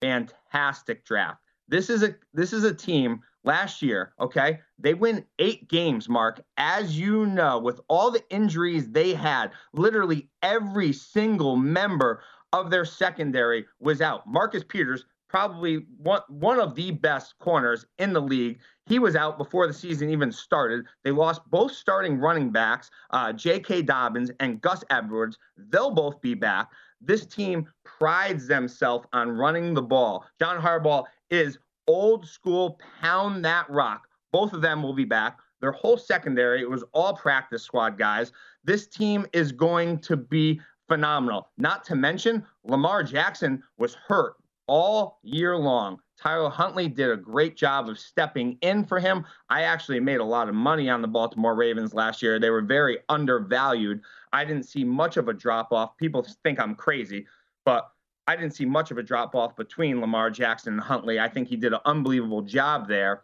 [0.00, 1.40] fantastic draft.
[1.66, 4.60] This is a this is a team last year, okay?
[4.78, 6.40] They win eight games, Mark.
[6.56, 12.22] As you know, with all the injuries they had, literally every single member
[12.52, 14.26] of their secondary was out.
[14.26, 18.58] Marcus Peters, probably one, one of the best corners in the league.
[18.86, 20.86] He was out before the season even started.
[21.04, 23.82] They lost both starting running backs, uh, J.K.
[23.82, 25.38] Dobbins and Gus Edwards.
[25.56, 26.70] They'll both be back.
[27.00, 30.24] This team prides themselves on running the ball.
[30.38, 34.06] John Harbaugh is old school pound that rock.
[34.30, 35.38] Both of them will be back.
[35.60, 38.30] Their whole secondary, it was all practice squad guys.
[38.62, 41.50] This team is going to be phenomenal.
[41.58, 44.34] Not to mention, Lamar Jackson was hurt
[44.68, 45.98] all year long.
[46.20, 49.24] Tyler Huntley did a great job of stepping in for him.
[49.48, 52.38] I actually made a lot of money on the Baltimore Ravens last year.
[52.38, 54.00] They were very undervalued.
[54.32, 55.96] I didn't see much of a drop off.
[55.96, 57.26] People think I'm crazy,
[57.64, 57.90] but
[58.28, 61.18] I didn't see much of a drop off between Lamar Jackson and Huntley.
[61.18, 63.22] I think he did an unbelievable job there.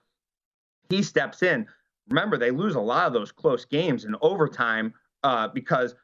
[0.89, 1.67] He steps in.
[2.09, 5.95] Remember, they lose a lot of those close games in overtime uh, because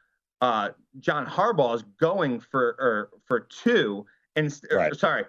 [0.41, 4.95] uh, John Harbaugh is going for or for two, and right.
[4.95, 5.23] sorry,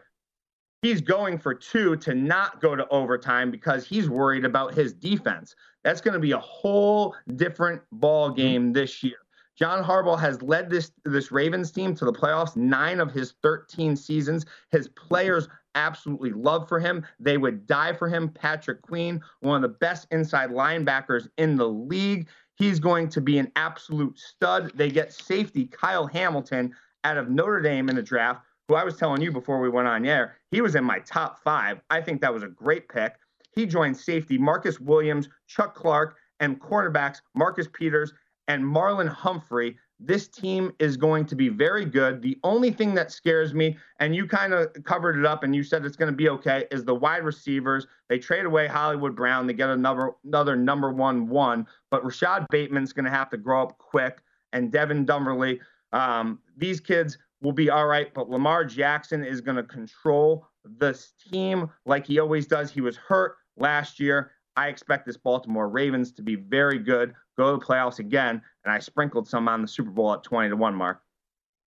[0.83, 5.57] he's going for two to not go to overtime because he's worried about his defense.
[5.83, 8.37] That's going to be a whole different ball mm-hmm.
[8.37, 9.17] game this year.
[9.59, 13.97] John Harbaugh has led this this Ravens team to the playoffs nine of his 13
[13.97, 14.47] seasons.
[14.71, 17.05] His players absolutely love for him.
[17.21, 18.29] They would die for him.
[18.29, 22.29] Patrick Queen, one of the best inside linebackers in the league.
[22.55, 24.73] He's going to be an absolute stud.
[24.75, 26.75] They get safety Kyle Hamilton
[27.05, 29.89] out of Notre Dame in the draft, who I was telling you before we went
[29.89, 31.81] on air, he was in my top five.
[31.91, 33.15] I think that was a great pick.
[33.55, 38.13] He joined safety Marcus Williams, Chuck Clark, and cornerbacks Marcus Peters
[38.49, 39.79] and Marlon Humphrey.
[40.05, 42.23] This team is going to be very good.
[42.23, 45.63] The only thing that scares me, and you kind of covered it up and you
[45.63, 47.87] said it's going to be okay, is the wide receivers.
[48.09, 49.47] They trade away Hollywood Brown.
[49.47, 53.63] They get another another number one one, but Rashod Bateman's going to have to grow
[53.63, 54.23] up quick,
[54.53, 55.61] and Devin Duvernay.
[55.93, 61.13] Um, these kids will be all right, but Lamar Jackson is going to control this
[61.31, 62.71] team like he always does.
[62.71, 64.33] He was hurt last year.
[64.57, 68.73] I expect this Baltimore Ravens to be very good, go to the playoffs again, and
[68.73, 71.03] I sprinkled some on the Super Bowl at 20 to 1 mark.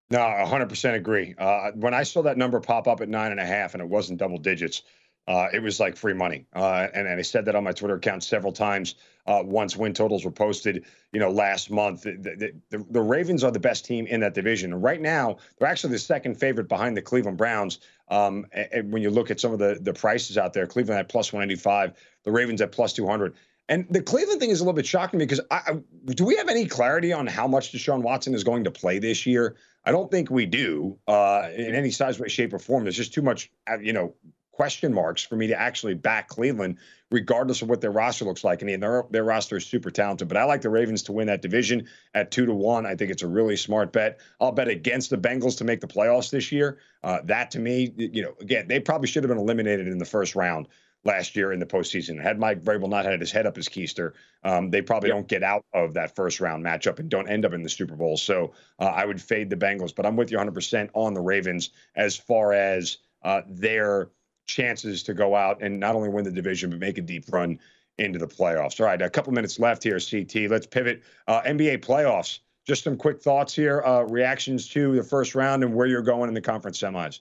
[0.10, 1.34] No, 100% agree.
[1.38, 3.90] Uh, when I saw that number pop up at nine and a half and it
[3.90, 4.84] wasn't double digits,
[5.28, 6.46] uh, it was like free money.
[6.56, 8.96] Uh, and, and I said that on my Twitter account several times
[9.26, 12.04] uh, once win totals were posted, you know, last month.
[12.04, 14.80] The, the, the, Ravens are the best team in that division.
[14.80, 17.80] Right now, they're actually the second favorite behind the Cleveland Browns.
[18.10, 21.00] Um, and, and when you look at some of the, the prices out there, Cleveland
[21.00, 21.94] at plus 185,
[22.24, 23.34] the Ravens at plus 200.
[23.68, 26.66] And the Cleveland thing is a little bit shocking because I, do we have any
[26.66, 29.56] clarity on how much Deshaun Watson is going to play this year?
[29.86, 32.84] I don't think we do uh, in any size, way, shape, or form.
[32.84, 34.14] There's just too much, uh, you know,
[34.52, 36.78] question marks for me to actually back Cleveland,
[37.12, 38.62] regardless of what their roster looks like.
[38.62, 40.28] And their their roster is super talented.
[40.28, 42.86] But I like the Ravens to win that division at two to one.
[42.86, 44.20] I think it's a really smart bet.
[44.40, 46.78] I'll bet against the Bengals to make the playoffs this year.
[47.04, 50.06] Uh, that to me, you know, again, they probably should have been eliminated in the
[50.06, 50.68] first round
[51.06, 52.22] last year in the postseason.
[52.22, 55.18] Had Mike Vrabel not had his head up his keister, um, they probably yep.
[55.18, 57.96] don't get out of that first round matchup and don't end up in the Super
[57.96, 58.18] Bowl.
[58.18, 61.70] So uh, I would fade the Bengals, but I'm with you 100% on the Ravens
[61.96, 64.10] as far as uh, their
[64.48, 67.60] chances to go out and not only win the division but make a deep run
[67.98, 68.80] into the playoffs.
[68.80, 70.50] All right, a couple minutes left here, CT.
[70.50, 71.04] Let's pivot.
[71.28, 72.40] Uh, NBA playoffs.
[72.68, 76.30] Just some quick thoughts here, uh, reactions to the first round and where you're going
[76.30, 77.20] in the conference semis.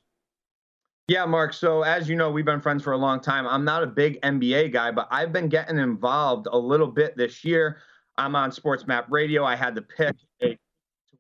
[1.09, 1.53] Yeah, Mark.
[1.53, 3.47] So as you know, we've been friends for a long time.
[3.47, 7.45] I'm not a big NBA guy, but I've been getting involved a little bit this
[7.45, 7.79] year.
[8.17, 9.45] I'm on Sports Map Radio.
[9.45, 10.59] I had to pick a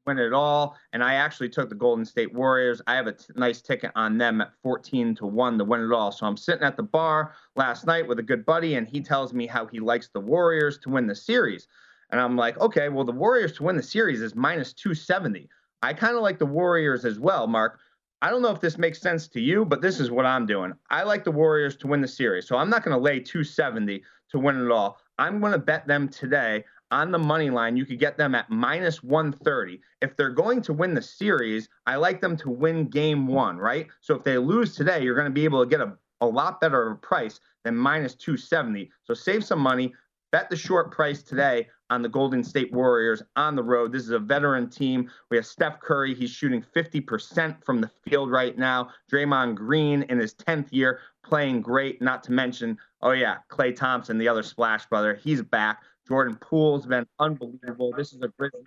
[0.07, 0.76] win it all.
[0.93, 2.80] And I actually took the Golden State Warriors.
[2.87, 5.93] I have a t- nice ticket on them at 14 to 1 to win it
[5.93, 6.12] all.
[6.12, 9.32] So I'm sitting at the bar last night with a good buddy, and he tells
[9.32, 11.68] me how he likes the Warriors to win the series.
[12.11, 15.49] And I'm like, okay, well, the Warriors to win the series is minus 270.
[15.82, 17.80] I kind of like the Warriors as well, Mark.
[18.22, 20.72] I don't know if this makes sense to you, but this is what I'm doing.
[20.90, 22.48] I like the Warriors to win the series.
[22.48, 24.98] So I'm not going to lay 270 to win it all.
[25.18, 28.48] I'm going to bet them today on the money line, you could get them at
[28.50, 29.80] minus 130.
[30.00, 33.88] If they're going to win the series, I like them to win game one, right?
[34.00, 36.60] So if they lose today, you're going to be able to get a, a lot
[36.60, 38.90] better of a price than minus 270.
[39.02, 39.92] So save some money,
[40.35, 43.93] bet the short price today on the Golden State Warriors on the road.
[43.93, 45.09] This is a veteran team.
[45.30, 46.12] We have Steph Curry.
[46.12, 48.89] He's shooting 50% from the field right now.
[49.12, 54.18] Draymond Green in his 10th year playing great, not to mention, oh, yeah, Klay Thompson,
[54.18, 55.14] the other splash brother.
[55.14, 55.85] He's back.
[56.09, 57.93] Jordan Poole's been unbelievable.
[57.97, 58.66] This is a Grizzlies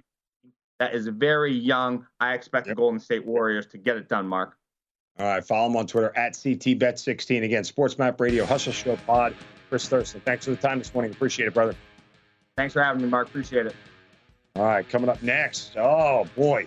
[0.80, 2.08] that is very young.
[2.22, 2.78] I expect yep.
[2.78, 4.56] the Golden State Warriors to get it done, Mark.
[5.20, 7.44] All right, follow him on Twitter at CTBet16.
[7.44, 9.36] Again, Sports Map Radio, Hustle Show Pod.
[9.70, 11.12] Chris Thurston, thanks for the time this morning.
[11.12, 11.76] Appreciate it, brother.
[12.56, 13.28] Thanks for having me, Mark.
[13.28, 13.76] Appreciate it.
[14.56, 15.78] All right, coming up next.
[15.78, 16.66] Oh, boy.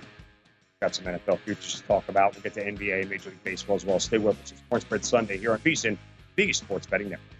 [0.81, 2.35] Got some NFL futures to talk about.
[2.35, 4.01] We'll get to NBA and Major League Baseball as well.
[4.01, 4.53] Stay with us.
[4.53, 5.99] It's Point Spread Sunday here on VSIN,
[6.37, 7.40] the Sports Betting Network.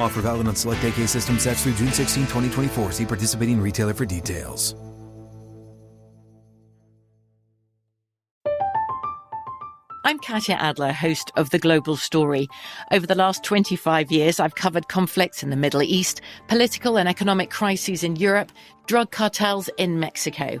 [0.00, 2.92] Offer valid on select AK system sets through June 16, 2024.
[2.92, 4.74] See participating retailer for details.
[10.04, 12.48] I'm Katya Adler, host of The Global Story.
[12.90, 17.50] Over the last 25 years, I've covered conflicts in the Middle East, political and economic
[17.50, 18.50] crises in Europe,
[18.86, 20.60] drug cartels in Mexico.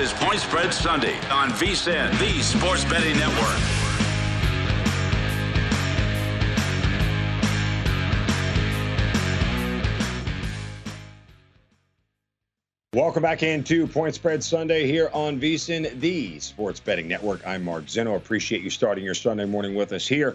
[0.00, 3.60] Is Point Spread Sunday on VSIN, the Sports Betting Network.
[12.94, 17.46] Welcome back into Point Spread Sunday here on VSIN, the Sports Betting Network.
[17.46, 18.16] I'm Mark Zinno.
[18.16, 20.34] Appreciate you starting your Sunday morning with us here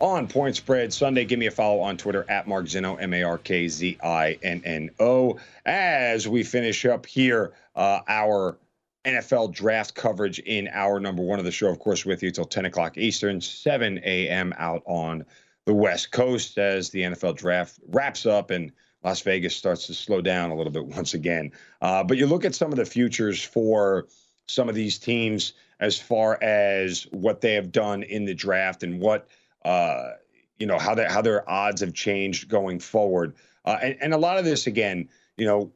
[0.00, 1.24] on Point Spread Sunday.
[1.24, 4.36] Give me a follow on Twitter at Mark Zinno, M A R K Z I
[4.42, 5.38] N N O.
[5.64, 8.56] As we finish up here, uh, our
[9.04, 12.44] NFL draft coverage in hour number one of the show, of course, with you till
[12.44, 14.54] 10 o'clock Eastern, 7 a.m.
[14.56, 15.24] out on
[15.66, 20.20] the West Coast as the NFL draft wraps up and Las Vegas starts to slow
[20.20, 21.52] down a little bit once again.
[21.82, 24.06] Uh, but you look at some of the futures for
[24.46, 29.00] some of these teams as far as what they have done in the draft and
[29.00, 29.28] what
[29.64, 30.10] uh,
[30.58, 33.34] you know how their how their odds have changed going forward.
[33.64, 35.72] Uh, and, and a lot of this, again, you know,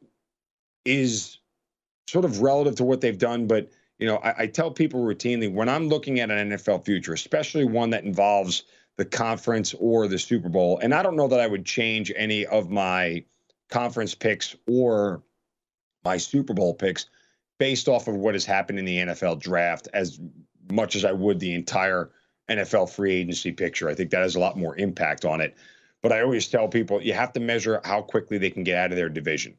[0.85, 1.38] is
[2.09, 3.47] sort of relative to what they've done.
[3.47, 7.13] But you know, I, I tell people routinely when I'm looking at an NFL future,
[7.13, 8.65] especially one that involves
[8.97, 12.47] the conference or the Super Bowl, and I don't know that I would change any
[12.47, 13.25] of my
[13.71, 15.23] conference picks or
[16.05, 17.07] my Super Bowl picks
[17.59, 20.19] based off of what has happened in the NFL draft as
[20.71, 22.11] much as I would the entire
[22.49, 23.89] NFL free agency picture.
[23.89, 25.57] I think that has a lot more impact on it.
[26.01, 28.93] But I always tell people you have to measure how quickly they can get out
[28.93, 29.59] of their division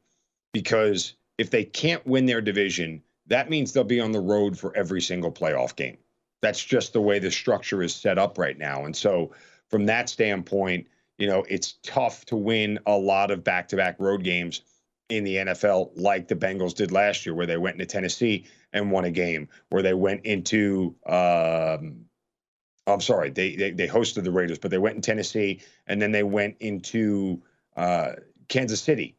[0.53, 4.75] because if they can't win their division, that means they'll be on the road for
[4.75, 5.97] every single playoff game.
[6.41, 8.83] That's just the way the structure is set up right now.
[8.85, 9.31] And so,
[9.69, 10.87] from that standpoint,
[11.17, 14.61] you know, it's tough to win a lot of back to back road games
[15.07, 18.91] in the NFL like the Bengals did last year, where they went into Tennessee and
[18.91, 22.05] won a game, where they went into, um,
[22.85, 26.11] I'm sorry, they, they, they hosted the Raiders, but they went in Tennessee and then
[26.11, 27.41] they went into
[27.75, 28.13] uh,
[28.49, 29.15] Kansas City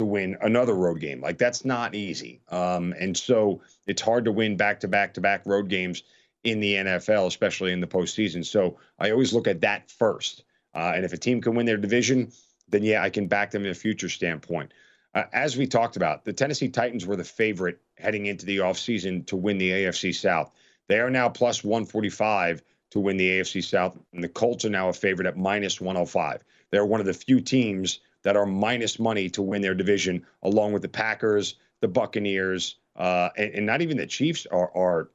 [0.00, 1.20] to win another road game.
[1.20, 2.40] Like that's not easy.
[2.48, 6.04] Um, and so it's hard to win back to back to back road games
[6.42, 8.42] in the NFL, especially in the postseason.
[8.46, 10.44] So I always look at that first.
[10.74, 12.32] Uh, and if a team can win their division,
[12.70, 14.72] then yeah, I can back them in a future standpoint.
[15.14, 19.26] Uh, as we talked about, the Tennessee Titans were the favorite heading into the offseason
[19.26, 20.50] to win the AFC South.
[20.88, 24.88] They are now plus 145 to win the AFC South, and the Colts are now
[24.88, 26.42] a favorite at minus 105.
[26.70, 30.72] They're one of the few teams that are minus money to win their division, along
[30.72, 35.10] with the Packers, the Buccaneers, uh, and, and, not even the Chiefs are, are,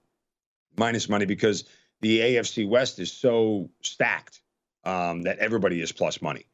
[0.77, 1.65] minus money because
[2.01, 4.41] the AFC West is so stacked
[4.83, 6.45] um, that everybody is plus money.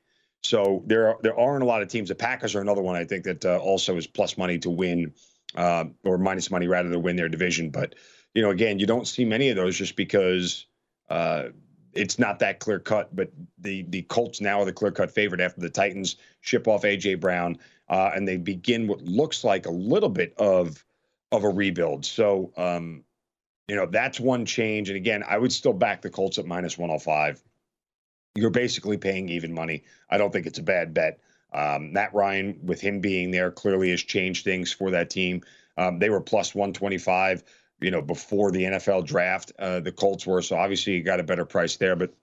[0.43, 2.09] So there are, there aren't a lot of teams.
[2.09, 5.13] The Packers are another one I think that uh, also is plus money to win
[5.55, 7.69] uh, or minus money rather to win their division.
[7.69, 7.95] But
[8.33, 10.65] you know, again, you don't see many of those just because
[11.09, 11.49] uh,
[11.93, 15.41] it's not that clear cut, but the the Colts now are the clear cut favorite
[15.41, 17.57] after the Titans ship off AJ Brown,
[17.89, 20.83] uh, and they begin what looks like a little bit of
[21.31, 22.05] of a rebuild.
[22.05, 23.03] So, um,
[23.67, 24.89] you know, that's one change.
[24.89, 27.41] And again, I would still back the Colts at minus 105.
[28.35, 29.83] You're basically paying even money.
[30.09, 31.19] I don't think it's a bad bet.
[31.53, 35.41] Um, Matt Ryan, with him being there, clearly has changed things for that team.
[35.77, 37.43] Um, they were plus 125,
[37.81, 39.51] you know, before the NFL draft.
[39.59, 42.13] Uh, the Colts were, so obviously you got a better price there, but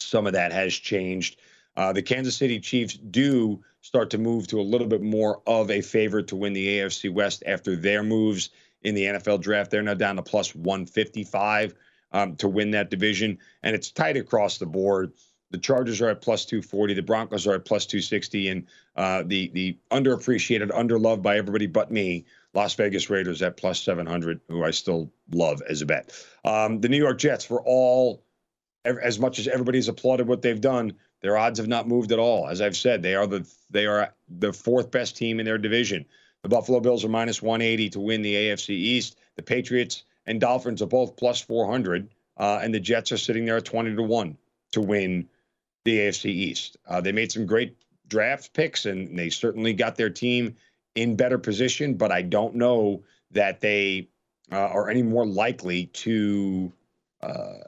[0.00, 1.40] some of that has changed.
[1.76, 5.70] Uh, the Kansas City Chiefs do start to move to a little bit more of
[5.70, 8.50] a favorite to win the AFC West after their moves
[8.82, 9.70] in the NFL draft.
[9.70, 11.74] They're now down to plus 155
[12.12, 15.12] um, to win that division, and it's tight across the board.
[15.50, 16.94] The Chargers are at plus 240.
[16.94, 18.48] The Broncos are at plus 260.
[18.48, 18.66] And
[18.96, 22.24] uh, the the underappreciated, underloved by everybody but me,
[22.54, 26.12] Las Vegas Raiders at plus 700, who I still love as a bet.
[26.44, 28.22] Um, the New York Jets, for all,
[28.84, 30.92] as much as everybody's applauded what they've done,
[31.22, 32.48] their odds have not moved at all.
[32.48, 36.04] As I've said, they are the they are the fourth best team in their division.
[36.42, 39.18] The Buffalo Bills are minus 180 to win the AFC East.
[39.36, 43.56] The Patriots and Dolphins are both plus 400, uh, and the Jets are sitting there
[43.56, 44.36] at 20 to one
[44.72, 45.28] to win
[45.84, 46.76] the AFC East.
[46.86, 47.76] Uh, they made some great
[48.08, 50.56] draft picks, and they certainly got their team
[50.94, 51.94] in better position.
[51.94, 54.08] But I don't know that they
[54.50, 56.72] uh, are any more likely to,
[57.22, 57.58] uh,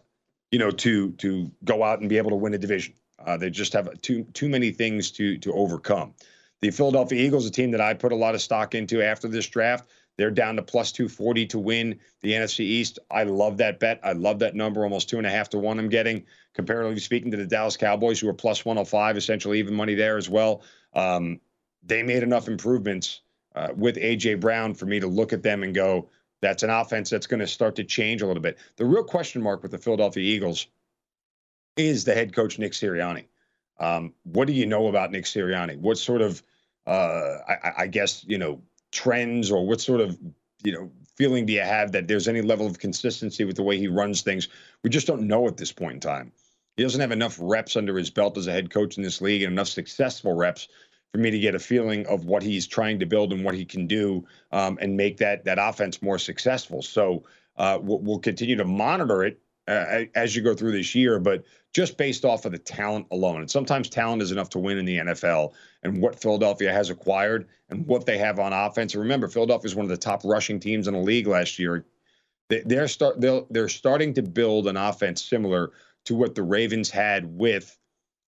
[0.50, 2.94] you know, to to go out and be able to win a division.
[3.24, 6.14] Uh, they just have too too many things to to overcome.
[6.60, 9.46] The Philadelphia Eagles, a team that I put a lot of stock into after this
[9.46, 12.98] draft, they're down to plus 240 to win the NFC East.
[13.10, 14.00] I love that bet.
[14.02, 15.78] I love that number, almost two and a half to one.
[15.78, 19.94] I'm getting comparatively speaking to the Dallas Cowboys, who are plus 105, essentially even money
[19.94, 20.62] there as well.
[20.94, 21.40] Um,
[21.86, 23.20] they made enough improvements
[23.54, 26.08] uh, with AJ Brown for me to look at them and go,
[26.40, 28.58] that's an offense that's going to start to change a little bit.
[28.76, 30.66] The real question mark with the Philadelphia Eagles
[31.76, 33.24] is the head coach Nick Sirianni.
[33.80, 35.78] Um, what do you know about Nick Sirianni?
[35.78, 36.42] What sort of,
[36.86, 38.60] uh, I, I guess, you know,
[38.94, 40.16] trends or what sort of
[40.62, 43.78] you know feeling do you have that there's any level of consistency with the way
[43.78, 44.48] he runs things?
[44.82, 46.32] We just don't know at this point in time.
[46.76, 49.42] He doesn't have enough reps under his belt as a head coach in this league
[49.42, 50.68] and enough successful reps
[51.14, 53.64] for me to get a feeling of what he's trying to build and what he
[53.64, 56.82] can do um, and make that that offense more successful.
[56.82, 57.22] So
[57.56, 59.38] uh, we'll, we'll, continue to monitor it
[59.68, 63.42] uh, as you go through this year, but just based off of the talent alone.
[63.42, 65.52] And sometimes talent is enough to win in the NFL
[65.84, 68.94] and what Philadelphia has acquired and what they have on offense.
[68.94, 71.86] And remember, Philadelphia is one of the top rushing teams in the league last year.
[72.48, 75.70] They're start they're starting to build an offense similar
[76.06, 77.78] to what the Ravens had with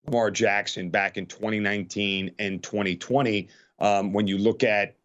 [0.06, 3.48] Lamar Jackson back in 2019 and 2020.
[3.78, 4.96] Um, when you look at,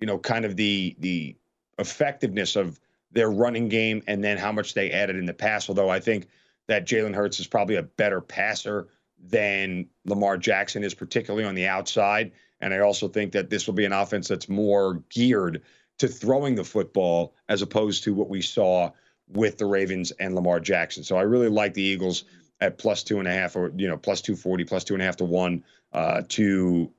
[0.00, 1.36] you know, kind of the the
[1.78, 2.80] effectiveness of
[3.12, 5.68] their running game and then how much they added in the pass.
[5.68, 6.28] Although I think
[6.66, 8.88] that Jalen Hurts is probably a better passer
[9.18, 12.32] than Lamar Jackson is, particularly on the outside.
[12.60, 15.62] And I also think that this will be an offense that's more geared
[15.98, 18.90] to throwing the football as opposed to what we saw
[19.28, 21.02] with the Ravens and Lamar Jackson.
[21.02, 22.24] So I really like the Eagles
[22.60, 25.06] at plus two and a half or, you know, plus 240, plus two and a
[25.06, 26.90] half to one uh, to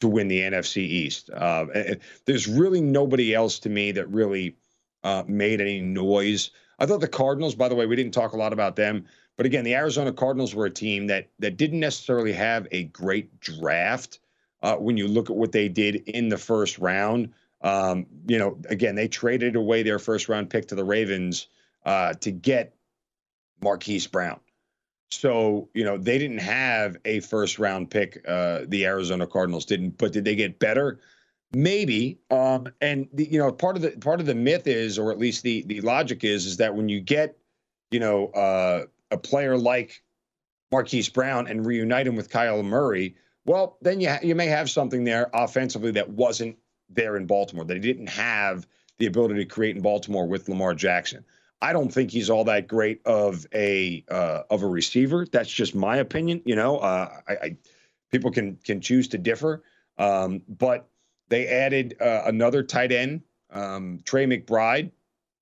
[0.00, 1.30] to win the NFC East.
[1.30, 1.66] Uh,
[2.26, 4.56] there's really nobody else to me that really
[5.04, 8.36] uh, made any noise I thought the Cardinals, by the way, we didn't talk a
[8.36, 9.06] lot about them,
[9.36, 13.40] but again, the Arizona Cardinals were a team that that didn't necessarily have a great
[13.40, 14.20] draft.
[14.62, 18.58] Uh, when you look at what they did in the first round, um, you know,
[18.70, 21.48] again, they traded away their first round pick to the Ravens
[21.84, 22.74] uh, to get
[23.62, 24.40] Marquise Brown.
[25.20, 28.24] So, you know, they didn't have a first round pick.
[28.26, 31.00] Uh, the Arizona Cardinals didn't, but did they get better?
[31.52, 35.12] Maybe, um, and the, you know, part of the part of the myth is, or
[35.12, 37.38] at least the the logic is, is that when you get,
[37.92, 40.02] you know, uh, a player like
[40.72, 43.14] Marquise Brown and reunite him with Kyler Murray,
[43.46, 46.56] well, then you ha- you may have something there offensively that wasn't
[46.88, 47.64] there in Baltimore.
[47.64, 48.66] That he didn't have
[48.98, 51.24] the ability to create in Baltimore with Lamar Jackson.
[51.64, 55.24] I don't think he's all that great of a uh, of a receiver.
[55.32, 56.42] That's just my opinion.
[56.44, 57.56] You know, uh, I, I,
[58.12, 59.62] people can can choose to differ,
[59.96, 60.86] um, but
[61.30, 64.90] they added uh, another tight end, um, Trey McBride,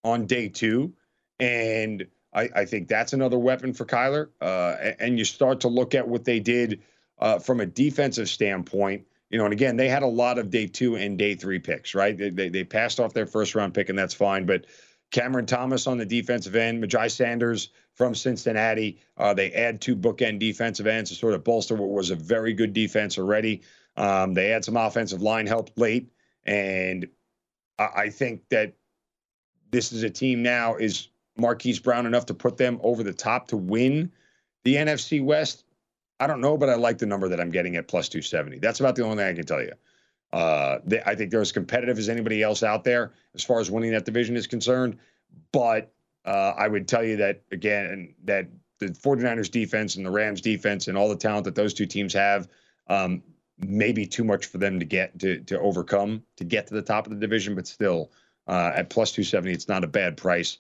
[0.05, 0.93] on day two.
[1.41, 4.29] And I, I, think that's another weapon for Kyler.
[4.41, 6.83] Uh, and you start to look at what they did
[7.19, 9.09] uh, from a defensive standpoint.
[9.31, 11.97] You know, and again, they had a lot of day two and day three picks,
[11.97, 12.17] right?
[12.17, 14.47] They, they, they passed off their first round pick, and that's fine.
[14.47, 14.67] But
[15.13, 18.99] Cameron Thomas on the defensive end, Myjai Sanders from Cincinnati.
[19.17, 22.55] Uh, they add two bookend defensive ends to sort of bolster what was a very
[22.55, 23.63] good defense already.
[23.97, 26.11] Um, they add some offensive line help late,
[26.45, 27.07] and
[27.79, 28.75] I, I think that
[29.71, 33.49] this is a team now is Marquise Brown enough to put them over the top
[33.49, 34.11] to win
[34.65, 35.65] the NFC West?
[36.21, 38.61] I don't know, but I like the number that I'm getting at plus 270.
[38.61, 39.73] That's about the only thing I can tell you.
[40.33, 43.71] Uh, they, I think they're as competitive as anybody else out there as far as
[43.71, 44.99] winning that division is concerned.
[45.53, 45.93] But
[46.25, 50.89] uh, I would tell you that, again, that the 49ers defense and the Rams defense
[50.89, 52.49] and all the talent that those two teams have
[52.89, 53.23] um,
[53.59, 56.83] may be too much for them to get to, to overcome to get to the
[56.83, 57.55] top of the division.
[57.55, 58.11] But still,
[58.49, 60.59] uh, at plus 270, it's not a bad price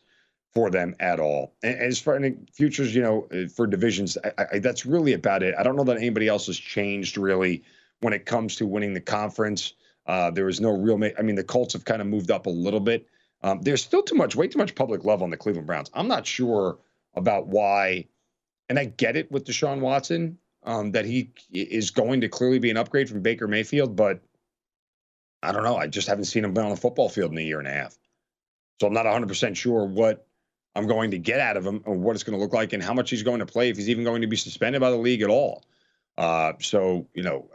[0.52, 1.54] for them at all.
[1.62, 5.42] And, as far as futures, you know, uh, for divisions, I, I, that's really about
[5.42, 5.54] it.
[5.58, 7.64] I don't know that anybody else has changed really
[8.02, 9.74] when it comes to winning the conference.
[10.06, 10.98] Uh, there was no real.
[10.98, 13.06] Ma- I mean, the Colts have kind of moved up a little bit.
[13.42, 15.90] Um, there's still too much, way too much public love on the Cleveland Browns.
[15.94, 16.78] I'm not sure
[17.14, 18.06] about why,
[18.68, 22.70] and I get it with Deshaun Watson um, that he is going to clearly be
[22.70, 24.20] an upgrade from Baker Mayfield, but
[25.42, 25.76] I don't know.
[25.76, 27.96] I just haven't seen him on the football field in a year and a half,
[28.80, 30.26] so I'm not 100 percent sure what
[30.74, 32.82] I'm going to get out of him and what it's going to look like and
[32.82, 34.96] how much he's going to play if he's even going to be suspended by the
[34.96, 35.64] league at all.
[36.16, 37.48] Uh, so you know,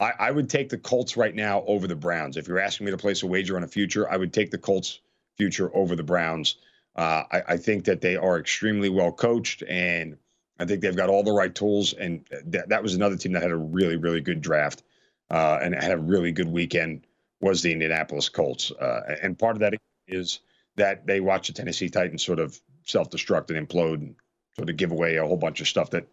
[0.00, 2.36] I, I, would take the Colts right now over the Browns.
[2.36, 4.58] If you're asking me to place a wager on a future, I would take the
[4.58, 5.00] Colts
[5.36, 6.56] future over the Browns.
[6.96, 10.16] Uh, I, I, think that they are extremely well coached, and
[10.58, 11.92] I think they've got all the right tools.
[11.92, 14.82] And th- that was another team that had a really, really good draft
[15.30, 17.06] uh, and had a really good weekend.
[17.40, 19.74] Was the Indianapolis Colts, uh, and part of that
[20.08, 20.40] is
[20.76, 24.14] that they watched the Tennessee Titans sort of self-destruct and implode and
[24.56, 26.06] sort of give away a whole bunch of stuff that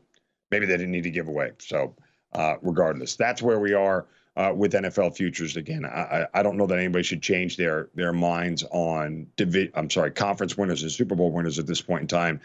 [0.50, 1.52] maybe they didn't need to give away.
[1.60, 1.96] So
[2.34, 3.16] uh, regardless.
[3.16, 4.06] That's where we are
[4.36, 5.58] uh, with NFL futures.
[5.58, 9.90] Again, I, I don't know that anybody should change their their minds on divi- I'm
[9.90, 12.40] sorry, conference winners and Super Bowl winners at this point in time,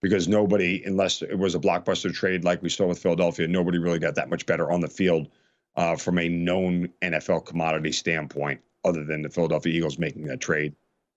[0.00, 3.98] because nobody, unless it was a blockbuster trade like we saw with Philadelphia, nobody really
[3.98, 5.28] got that much better on the field
[5.76, 10.74] uh, from a known NFL commodity standpoint, other than the Philadelphia Eagles making that trade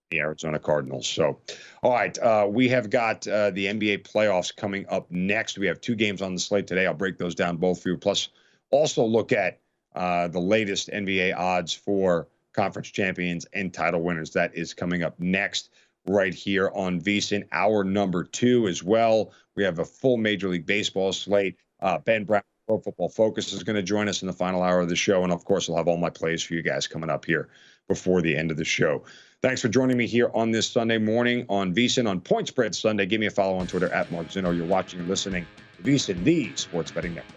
[0.09, 1.07] the Arizona Cardinals.
[1.07, 1.39] So,
[1.83, 5.57] all right, uh, we have got uh, the NBA playoffs coming up next.
[5.57, 6.85] We have two games on the slate today.
[6.85, 7.97] I'll break those down both for you.
[7.97, 8.29] Plus,
[8.71, 9.59] also look at
[9.95, 14.31] uh, the latest NBA odds for conference champions and title winners.
[14.31, 15.69] That is coming up next,
[16.05, 17.47] right here on VSIN.
[17.51, 19.33] Hour number two as well.
[19.55, 21.57] We have a full Major League Baseball slate.
[21.81, 22.41] Uh, ben Brown.
[22.67, 25.23] Pro Football Focus is going to join us in the final hour of the show.
[25.23, 27.47] And of course, I'll have all my plays for you guys coming up here
[27.87, 29.03] before the end of the show.
[29.41, 33.05] Thanks for joining me here on this Sunday morning on VSIN on Point Spread Sunday.
[33.05, 34.55] Give me a follow on Twitter at Mark Zinno.
[34.55, 35.45] You're watching and listening
[35.77, 37.36] to the Sports Betting Network.